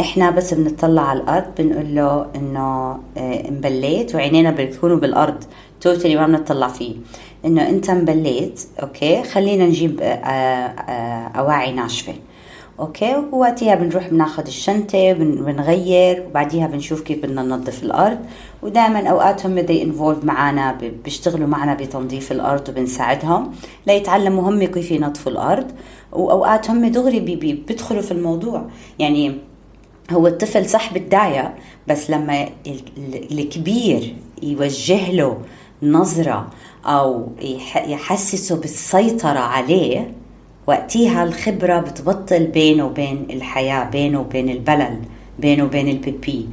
إحنا 0.00 0.30
بس 0.30 0.54
بنطلع 0.54 1.02
على 1.02 1.20
الأرض 1.20 1.44
بنقول 1.58 1.94
له 1.94 2.26
إنه 2.36 2.98
آه، 3.16 3.50
مبليت 3.50 4.14
وعينينا 4.14 4.50
بيكونوا 4.50 4.96
بالأرض 4.96 5.44
totally 5.80 6.16
ما 6.16 6.26
بنطلع 6.26 6.68
فيه. 6.68 6.94
إنه 7.44 7.68
أنت 7.68 7.90
مبليت 7.90 8.60
okay 8.82 9.22
خلينا 9.22 9.66
نجيب 9.66 10.00
آه، 10.02 11.30
أواعي 11.36 11.72
ناشفة. 11.72 12.14
okay؟ 12.80 13.16
ووقتها 13.32 13.74
بنروح 13.74 14.08
بناخذ 14.08 14.46
الشنطة 14.46 15.12
بنغير 15.12 16.26
وبعديها 16.26 16.66
بنشوف 16.66 17.00
كيف 17.00 17.18
بدنا 17.18 17.42
ننظف 17.42 17.82
الأرض. 17.82 18.18
ودائما 18.62 19.08
اوقات 19.08 19.46
هم 19.46 19.58
they're 19.58 19.82
involved 19.82 20.24
معنا 20.24 20.78
بيشتغلوا 21.04 21.48
معنا 21.48 21.74
بتنظيف 21.74 22.32
الأرض 22.32 22.68
وبنساعدهم 22.68 23.52
ليتعلموا 23.86 24.48
هم 24.48 24.64
كيف 24.64 24.90
ينظفوا 24.90 25.32
الأرض. 25.32 25.66
واوقات 26.12 26.70
هم 26.70 26.86
دغري 26.86 27.20
بيدخلوا 27.20 28.02
في 28.02 28.12
الموضوع. 28.12 28.66
يعني 28.98 29.38
هو 30.10 30.26
الطفل 30.26 30.68
صح 30.68 30.94
بتضايق 30.94 31.50
بس 31.88 32.10
لما 32.10 32.48
الكبير 33.32 34.16
يوجه 34.42 35.12
له 35.12 35.38
نظرة 35.82 36.46
أو 36.86 37.28
يحسسه 37.86 38.56
بالسيطرة 38.60 39.38
عليه 39.38 40.21
وقتها 40.66 41.24
الخبرة 41.24 41.78
بتبطل 41.78 42.46
بينه 42.46 42.86
وبين 42.86 43.26
الحياة 43.30 43.90
بينه 43.90 44.20
وبين 44.20 44.48
البلل 44.50 44.98
بينه 45.38 45.64
وبين 45.64 45.88
ال 45.88 46.00
baby 46.00 46.48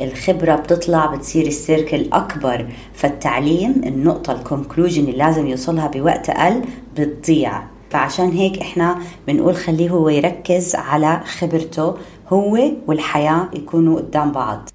الخبرة 0.00 0.54
بتطلع 0.56 1.06
بتصير 1.06 1.46
ال 1.46 1.55
circle 1.55 2.08
أكبر. 2.12 2.66
فالتعليم 2.94 3.82
النقطة 3.86 4.32
ال 4.32 4.38
conclusion 4.38 5.02
اللي 5.04 5.16
لازم 5.16 5.46
يوصلها 5.46 5.86
بوقت 5.86 6.30
أقل 6.30 6.62
بتضيع. 6.96 7.62
فعشان 7.90 8.30
هيك 8.30 8.58
إحنا 8.58 8.98
بنقول 9.26 9.56
خليه 9.56 9.90
هو 9.90 10.08
يركز 10.08 10.74
على 10.74 11.20
خبرته 11.38 11.94
هو 12.28 12.58
والحياة 12.86 13.48
يكونوا 13.54 13.96
قدام 13.98 14.32
بعض. 14.32 14.68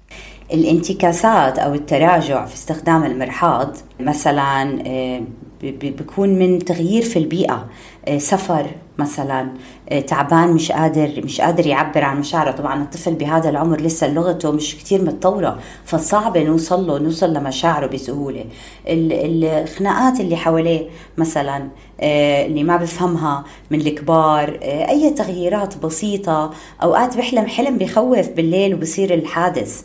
الانتكاسات 0.52 1.58
أو 1.58 1.74
التراجع 1.74 2.44
في 2.46 2.54
استخدام 2.54 3.04
المرحاض 3.04 3.76
مثلا 4.00 4.82
آه، 4.86 5.20
بيكون 5.62 6.28
من 6.28 6.58
تغيير 6.58 7.02
في 7.02 7.18
البيئة. 7.18 7.66
آه، 8.08 8.18
سفر 8.18 8.66
مثلا 8.98 9.48
آه، 9.88 10.00
تعبان 10.00 10.48
مش 10.52 10.72
قادر 10.72 11.20
مش 11.24 11.40
قادر 11.40 11.66
يعبر 11.66 12.04
عن 12.04 12.20
مشاعره. 12.20 12.50
طبعا 12.50 12.82
الطفل 12.82 13.14
بهذا 13.14 13.48
العمر 13.50 13.80
لسه 13.80 14.08
لغته 14.12 14.50
مش 14.52 14.76
كتير 14.76 15.02
متطورة 15.02 15.58
فصعب 15.84 16.38
نوصل 16.38 16.86
له 16.86 16.98
نوصل 16.98 17.32
لمشاعره 17.34 17.86
بسهولة. 17.86 18.44
الخناقات 18.86 20.20
اللي 20.20 20.36
حواليه 20.36 20.88
مثلا 21.18 21.68
آه، 22.00 22.46
اللي 22.46 22.64
ما 22.64 22.76
بفهمها 22.76 23.44
من 23.70 23.80
الكبار 23.80 24.58
أي 24.62 25.10
تغييرات 25.10 25.76
بسيطة 25.78 26.50
أوقات 26.82 27.16
بحلم 27.16 27.46
حلم 27.46 27.78
بخوف 27.78 28.28
بالليل 28.28 28.74
وبصير 28.74 29.14
الحادث. 29.14 29.82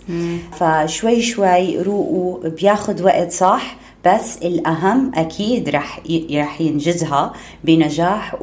فشوي 0.51 1.21
شوي 1.21 1.81
روقوا 1.81 2.49
بياخذ 2.49 3.03
وقت 3.03 3.31
صح؟ 3.31 3.75
بس 4.05 4.37
الأهم 4.37 5.11
أكيد 5.15 5.69
رح 5.69 5.99
رح 6.31 6.61
ينجزها 6.61 7.33
بنجاح 7.63 8.35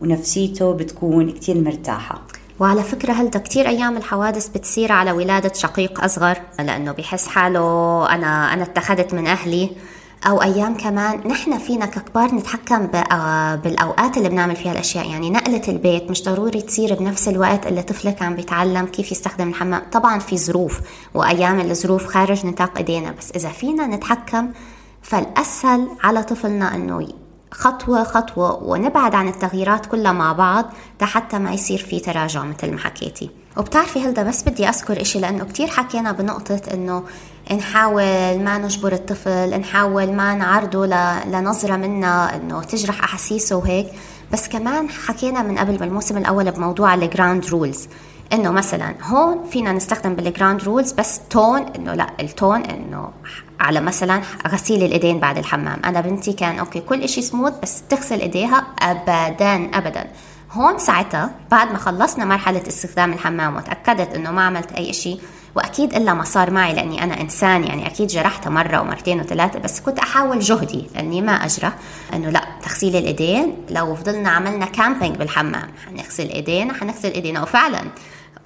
ونفسيته 0.00 0.72
بتكون 0.72 1.30
كتير 1.30 1.60
مرتاحة. 1.60 2.22
وعلى 2.60 2.82
فكرة 2.82 3.12
هل 3.12 3.28
كتير 3.28 3.68
أيام 3.68 3.96
الحوادث 3.96 4.48
بتصير 4.48 4.92
على 4.92 5.12
ولادة 5.12 5.52
شقيق 5.54 6.04
أصغر 6.04 6.36
لأنه 6.58 6.92
بحس 6.92 7.26
حاله 7.26 7.60
أنا 8.10 8.52
أنا 8.52 8.62
اتخذت 8.62 9.14
من 9.14 9.26
أهلي. 9.26 9.70
أو 10.26 10.42
أيام 10.42 10.76
كمان 10.76 11.28
نحن 11.28 11.58
فينا 11.58 11.86
ككبار 11.86 12.34
نتحكم 12.34 12.88
آه، 13.12 13.54
بالأوقات 13.54 14.16
اللي 14.16 14.28
بنعمل 14.28 14.56
فيها 14.56 14.72
الأشياء. 14.72 15.10
يعني 15.10 15.30
نقلة 15.30 15.62
البيت 15.68 16.10
مش 16.10 16.24
ضروري 16.24 16.60
تصير 16.60 16.94
بنفس 16.94 17.28
الوقت 17.28 17.66
اللي 17.66 17.82
طفلك 17.82 18.22
عم 18.22 18.36
بيتعلم 18.36 18.86
كيف 18.86 19.12
يستخدم 19.12 19.48
الحمام. 19.48 19.82
طبعا 19.92 20.18
في 20.18 20.38
ظروف 20.38 20.80
وأيام 21.14 21.60
الظروف 21.60 22.06
خارج 22.06 22.46
نطاق 22.46 22.78
إيدينا. 22.78 23.14
بس 23.18 23.30
إذا 23.30 23.48
فينا 23.48 23.86
نتحكم 23.86 24.48
فالأسهل 25.02 25.88
على 26.02 26.22
طفلنا 26.22 26.74
أنه 26.74 27.08
خطوة 27.50 28.04
خطوة 28.04 28.62
ونبعد 28.64 29.14
عن 29.14 29.28
التغييرات 29.28 29.86
كلها 29.86 30.12
مع 30.12 30.32
بعض 30.32 30.64
حتى 31.02 31.38
ما 31.38 31.52
يصير 31.52 31.78
في 31.78 32.00
تراجع 32.00 32.44
مثل 32.44 32.72
ما 32.72 32.78
حكيتي. 32.78 33.30
وبتعرفي 33.56 34.00
هلدا 34.00 34.22
بس 34.22 34.42
بدي 34.42 34.68
أذكر 34.68 35.00
إشي 35.00 35.20
لأنه 35.20 35.44
كتير 35.44 35.66
حكينا 35.66 36.12
بنقطة 36.12 36.60
أنه 36.74 37.04
نحاول 37.52 38.38
ما 38.38 38.58
نجبر 38.58 38.92
الطفل 38.92 39.60
نحاول 39.60 40.12
ما 40.12 40.34
نعرضه 40.34 40.86
لنظرة 41.26 41.76
منا 41.76 42.36
أنه 42.36 42.62
تجرح 42.62 43.04
أحاسيسه 43.04 43.56
وهيك. 43.56 43.86
بس 44.32 44.48
كمان 44.48 44.88
حكينا 44.90 45.42
من 45.42 45.58
قبل 45.58 45.76
بالموسم 45.76 46.16
الأول 46.16 46.50
بموضوع 46.50 46.94
ال 46.94 47.01
ground 47.01 47.46
rules 47.46 47.88
إنه 48.32 48.50
مثلا 48.50 48.94
هون 49.02 49.44
فينا 49.50 49.72
نستخدم 49.72 50.14
بال 50.14 50.27
ground 50.27 50.64
rules 50.64 50.92
بس 50.92 51.20
tone 51.30 51.62
إنه 51.62 51.94
لا 51.94 52.06
ال 52.20 52.29
tone 52.29 52.64
إنه 52.64 53.10
على 53.60 53.80
مثلا 53.80 54.22
غسيل 54.48 54.82
الإيدين 54.82 55.18
بعد 55.20 55.38
الحمام. 55.38 55.80
أنا 55.84 56.00
بنتي 56.00 56.32
كان 56.32 56.58
okay 56.58 56.80
كل 56.80 57.02
إشي 57.02 57.22
سموث 57.22 57.52
بس 57.62 57.82
تغسل 57.88 58.20
إيديها 58.20 58.66
ابدا 58.78 59.78
ابدا. 59.78 60.06
هون 60.52 60.78
ساعتها 60.78 61.30
بعد 61.50 61.72
ما 61.72 61.78
خلصنا 61.78 62.24
مرحلة 62.24 62.62
استخدام 62.68 63.12
الحمام 63.12 63.56
وتأكدت 63.56 64.14
إنه 64.14 64.30
ما 64.30 64.42
عملت 64.42 64.72
أي 64.72 64.90
إشي 64.90 65.18
وأكيد 65.54 65.94
إلا 65.94 66.14
ما 66.14 66.24
صار 66.24 66.50
معي 66.50 66.74
لأني 66.74 67.04
أنا 67.04 67.20
إنسان 67.20 67.64
يعني 67.64 67.86
أكيد 67.86 68.08
جرحت 68.08 68.48
مرة 68.48 68.80
ومرتين 68.80 69.20
وثلاثة 69.20 69.58
بس 69.58 69.80
كنت 69.80 69.98
أحاول 69.98 70.40
جهدي 70.40 70.86
لأني 70.94 71.22
ما 71.22 71.32
أجرح 71.32 71.72
إنه 72.14 72.30
لا 72.30 72.44
تغسيل 72.62 72.96
الإيدين. 72.96 73.56
لو 73.70 73.94
فضلنا 73.94 74.30
عملنا 74.30 74.66
camping 74.66 75.16
بالحمام 75.16 75.68
حنغسل 75.86 76.28
إيدينا 76.28 76.72
حنغسل 76.72 77.12
إيدينا. 77.12 77.42
وفعلا 77.42 77.80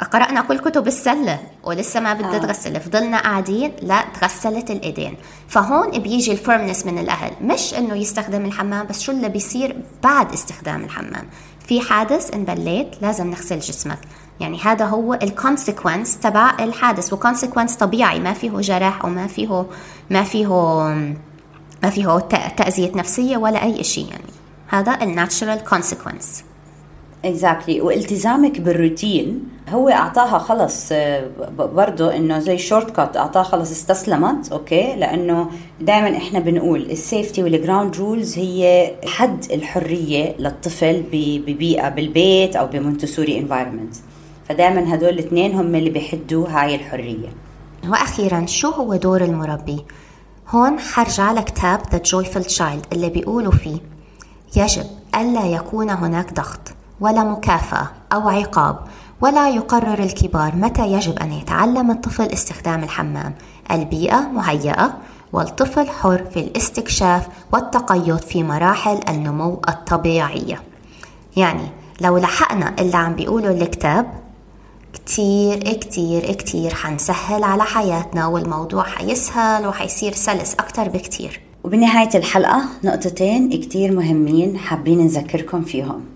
قرأنا 0.04 0.40
كل 0.40 0.58
كتب 0.58 0.86
السلة 0.86 1.38
ولسه 1.64 2.00
ما 2.00 2.12
بدها 2.12 2.36
آه. 2.36 2.38
تغسل 2.38 2.80
فضلنا 2.80 3.18
قاعدين 3.18 3.72
لا 3.82 4.04
تغسلت 4.20 4.70
الإيدين. 4.70 5.16
فهون 5.48 5.90
بيجي 5.98 6.32
ال 6.32 6.38
firmness 6.38 6.86
من 6.86 6.98
الأهل. 6.98 7.32
مش 7.40 7.74
إنه 7.74 7.94
يستخدم 7.94 8.44
الحمام 8.44 8.86
بس 8.86 9.02
شو 9.02 9.12
اللي 9.12 9.28
بيصير 9.28 9.76
بعد 10.02 10.32
استخدام 10.32 10.84
الحمام؟ 10.84 11.26
في 11.66 11.80
حادث 11.80 12.34
إن 12.34 12.44
بليت 12.44 13.02
لازم 13.02 13.30
نغسل 13.30 13.58
جسمك. 13.58 13.98
يعني 14.40 14.60
هذا 14.60 14.84
هو 14.84 15.14
ال 15.14 15.23
consequence 15.23 16.18
تبع 16.18 16.56
الحادث 16.60 17.12
و 17.12 17.18
consequence 17.18 17.76
طبيعي. 17.76 18.20
ما 18.20 18.32
فيه 18.32 18.50
جرح 18.50 19.04
وما 19.04 19.26
فيه 19.26 19.66
ما 20.10 20.22
فيه 20.22 20.48
ما 21.82 21.90
فيه 21.90 22.18
تأذية 22.56 22.92
نفسية 22.94 23.36
ولا 23.36 23.62
أي 23.62 23.84
شيء 23.84 24.08
يعني. 24.10 24.32
هذا 24.68 25.02
ال 25.02 25.64
natural 25.64 26.44
consequence 27.24 27.78
exactly. 27.80 27.84
والتزامك 27.84 28.60
بالروتين 28.60 29.48
هو 29.68 29.88
أعطاها 29.88 30.38
خلص 30.38 30.88
آه، 30.92 31.28
برضه 31.58 32.16
إنه 32.16 32.38
زي 32.38 32.58
shortcut 32.58 33.16
اعطاها 33.16 33.42
خلص 33.42 33.70
استسلمت 33.70 34.52
okay؟ 34.52 34.96
لأنه 34.96 35.50
دائما 35.80 36.16
إحنا 36.16 36.38
بنقول 36.38 36.82
ال 36.90 36.98
safety 36.98 37.42
وال 37.42 37.56
ground 37.56 37.96
rules 37.96 38.38
هي 38.38 38.92
حد 39.06 39.44
الحرية 39.52 40.36
للطفل 40.38 41.02
ببيئة 41.12 41.88
بالبيت 41.88 42.56
أو 42.56 42.66
ب 42.66 42.73
Montessori 42.73 43.38
environment 43.38 43.94
فدائما 44.48 44.94
هدول 44.94 45.08
الاثنين 45.08 45.54
هم 45.54 45.74
اللي 45.74 45.90
بيحدوا 45.90 46.48
هاي 46.48 46.74
الحرية. 46.74 47.28
وأخيرا 47.88 48.46
شو 48.46 48.68
هو 48.68 48.96
دور 48.96 49.24
المربي؟ 49.24 49.84
هون 50.48 50.78
حرجع 50.78 51.32
لكتاب 51.32 51.80
The 51.92 51.98
Joyful 51.98 52.44
Child 52.44 52.86
اللي 52.92 53.10
بيقولوا 53.10 53.52
فيه 53.52 53.78
يجب 54.56 54.86
ألا 55.16 55.46
يكون 55.46 55.90
هناك 55.90 56.32
ضغط. 56.32 56.75
ولا 57.00 57.24
مكافأة 57.24 57.88
أو 58.12 58.28
عقاب 58.28 58.78
ولا 59.20 59.48
يقرر 59.50 60.02
الكبار 60.02 60.56
متى 60.56 60.92
يجب 60.92 61.18
أن 61.18 61.32
يتعلم 61.32 61.90
الطفل 61.90 62.24
استخدام 62.24 62.84
الحمام. 62.84 63.34
البيئة 63.70 64.20
مهيئة 64.20 64.94
والطفل 65.32 65.88
حر 65.88 66.24
في 66.34 66.40
الاستكشاف 66.40 67.28
والتقيد 67.52 68.16
في 68.16 68.42
مراحل 68.42 69.00
النمو 69.08 69.60
الطبيعية. 69.68 70.62
يعني 71.36 71.68
لو 72.00 72.18
لحقنا 72.18 72.74
اللي 72.78 72.96
عم 72.96 73.14
بيقوله 73.14 73.50
الكتاب 73.50 74.06
كتير 74.94 75.72
كتير 75.72 76.32
كتير 76.32 76.74
حنسهل 76.74 77.44
على 77.44 77.62
حياتنا 77.62 78.26
والموضوع 78.26 78.84
حيسهل 78.84 79.66
وحيصير 79.66 80.12
سلس 80.12 80.54
أكتر 80.54 80.88
بكتير. 80.88 81.40
وبنهاية 81.64 82.10
الحلقة 82.14 82.62
نقطتين 82.84 83.50
كتير 83.50 83.92
مهمين 83.92 84.58
حابين 84.58 84.98
نذكركم 84.98 85.62
فيهم. 85.62 86.15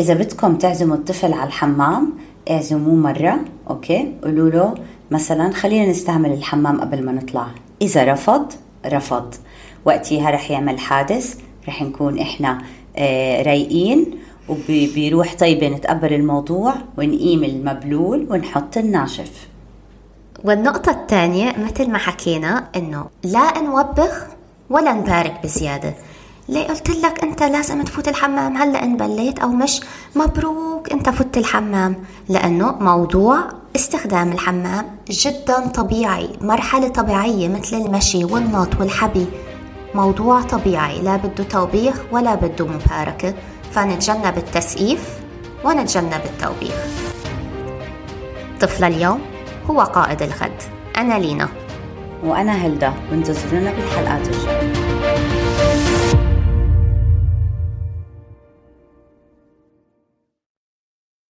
إذا 0.00 0.14
بدكم 0.14 0.56
تعزموا 0.56 0.96
الطفل 0.96 1.32
على 1.32 1.46
الحمام 1.48 2.12
اعزموه 2.50 2.94
مرة 2.94 3.40
okay؟ 3.70 4.12
قولوا 4.24 4.50
له 4.50 4.74
مثلا 5.10 5.52
خلينا 5.52 5.90
نستعمل 5.90 6.32
الحمام 6.32 6.80
قبل 6.80 7.04
ما 7.04 7.12
نطلع. 7.12 7.46
إذا 7.82 8.12
رفض 8.12 8.52
رفض. 8.86 9.34
وقتها 9.84 10.30
رح 10.30 10.50
يعمل 10.50 10.78
حادث 10.78 11.38
رح 11.68 11.82
نكون 11.82 12.18
إحنا 12.18 12.62
آه 12.96 13.42
رايقين 13.42 14.06
وبروح 14.48 15.34
طيبة 15.34 15.68
نتقبل 15.68 16.12
الموضوع 16.12 16.74
ونقيم 16.98 17.44
المبلول 17.44 18.26
ونحط 18.30 18.76
الناشف. 18.76 19.48
والنقطة 20.44 20.90
الثانية 20.90 21.54
مثل 21.58 21.90
ما 21.90 21.98
حكينا 21.98 22.68
إنه 22.76 23.06
لا 23.24 23.60
نوبخ 23.60 24.26
ولا 24.70 24.92
نبارك 24.92 25.34
بزيادة. 25.44 25.94
ليه 26.48 26.66
قلت 26.68 26.90
لك 26.90 27.22
أنت 27.24 27.42
لازم 27.42 27.82
تفوت 27.82 28.08
الحمام؟ 28.08 28.56
هلا 28.56 28.82
إن 28.82 28.96
بليت 28.96 29.38
أو 29.38 29.48
مش 29.48 29.80
مبروك 30.16 30.92
أنت 30.92 31.08
فوت 31.08 31.36
الحمام. 31.36 31.96
لأنه 32.28 32.72
موضوع 32.80 33.38
استخدام 33.76 34.32
الحمام 34.32 34.86
جدا 35.10 35.66
طبيعي 35.66 36.28
مرحلة 36.40 36.88
طبيعية 36.88 37.48
مثل 37.48 37.76
المشي 37.76 38.24
والنط 38.24 38.80
والحبي. 38.80 39.26
موضوع 39.94 40.42
طبيعي 40.42 41.00
لا 41.02 41.16
بده 41.16 41.44
توبيخ 41.44 41.94
ولا 42.12 42.34
بده 42.34 42.66
مباركة. 42.66 43.34
فنتجنب 43.72 44.38
التسقيف 44.38 45.08
ونتجنب 45.64 46.20
التوبيخ. 46.24 46.74
طفل 48.60 48.84
اليوم 48.84 49.20
هو 49.70 49.80
قائد 49.80 50.22
الغد. 50.22 50.62
أنا 50.96 51.18
لينا. 51.18 51.48
وأنا 52.24 52.52
هلدا 52.52 52.92
وانتظرونا 53.10 53.70
بالحلقات 53.70 54.28
الجاية. 54.28 54.99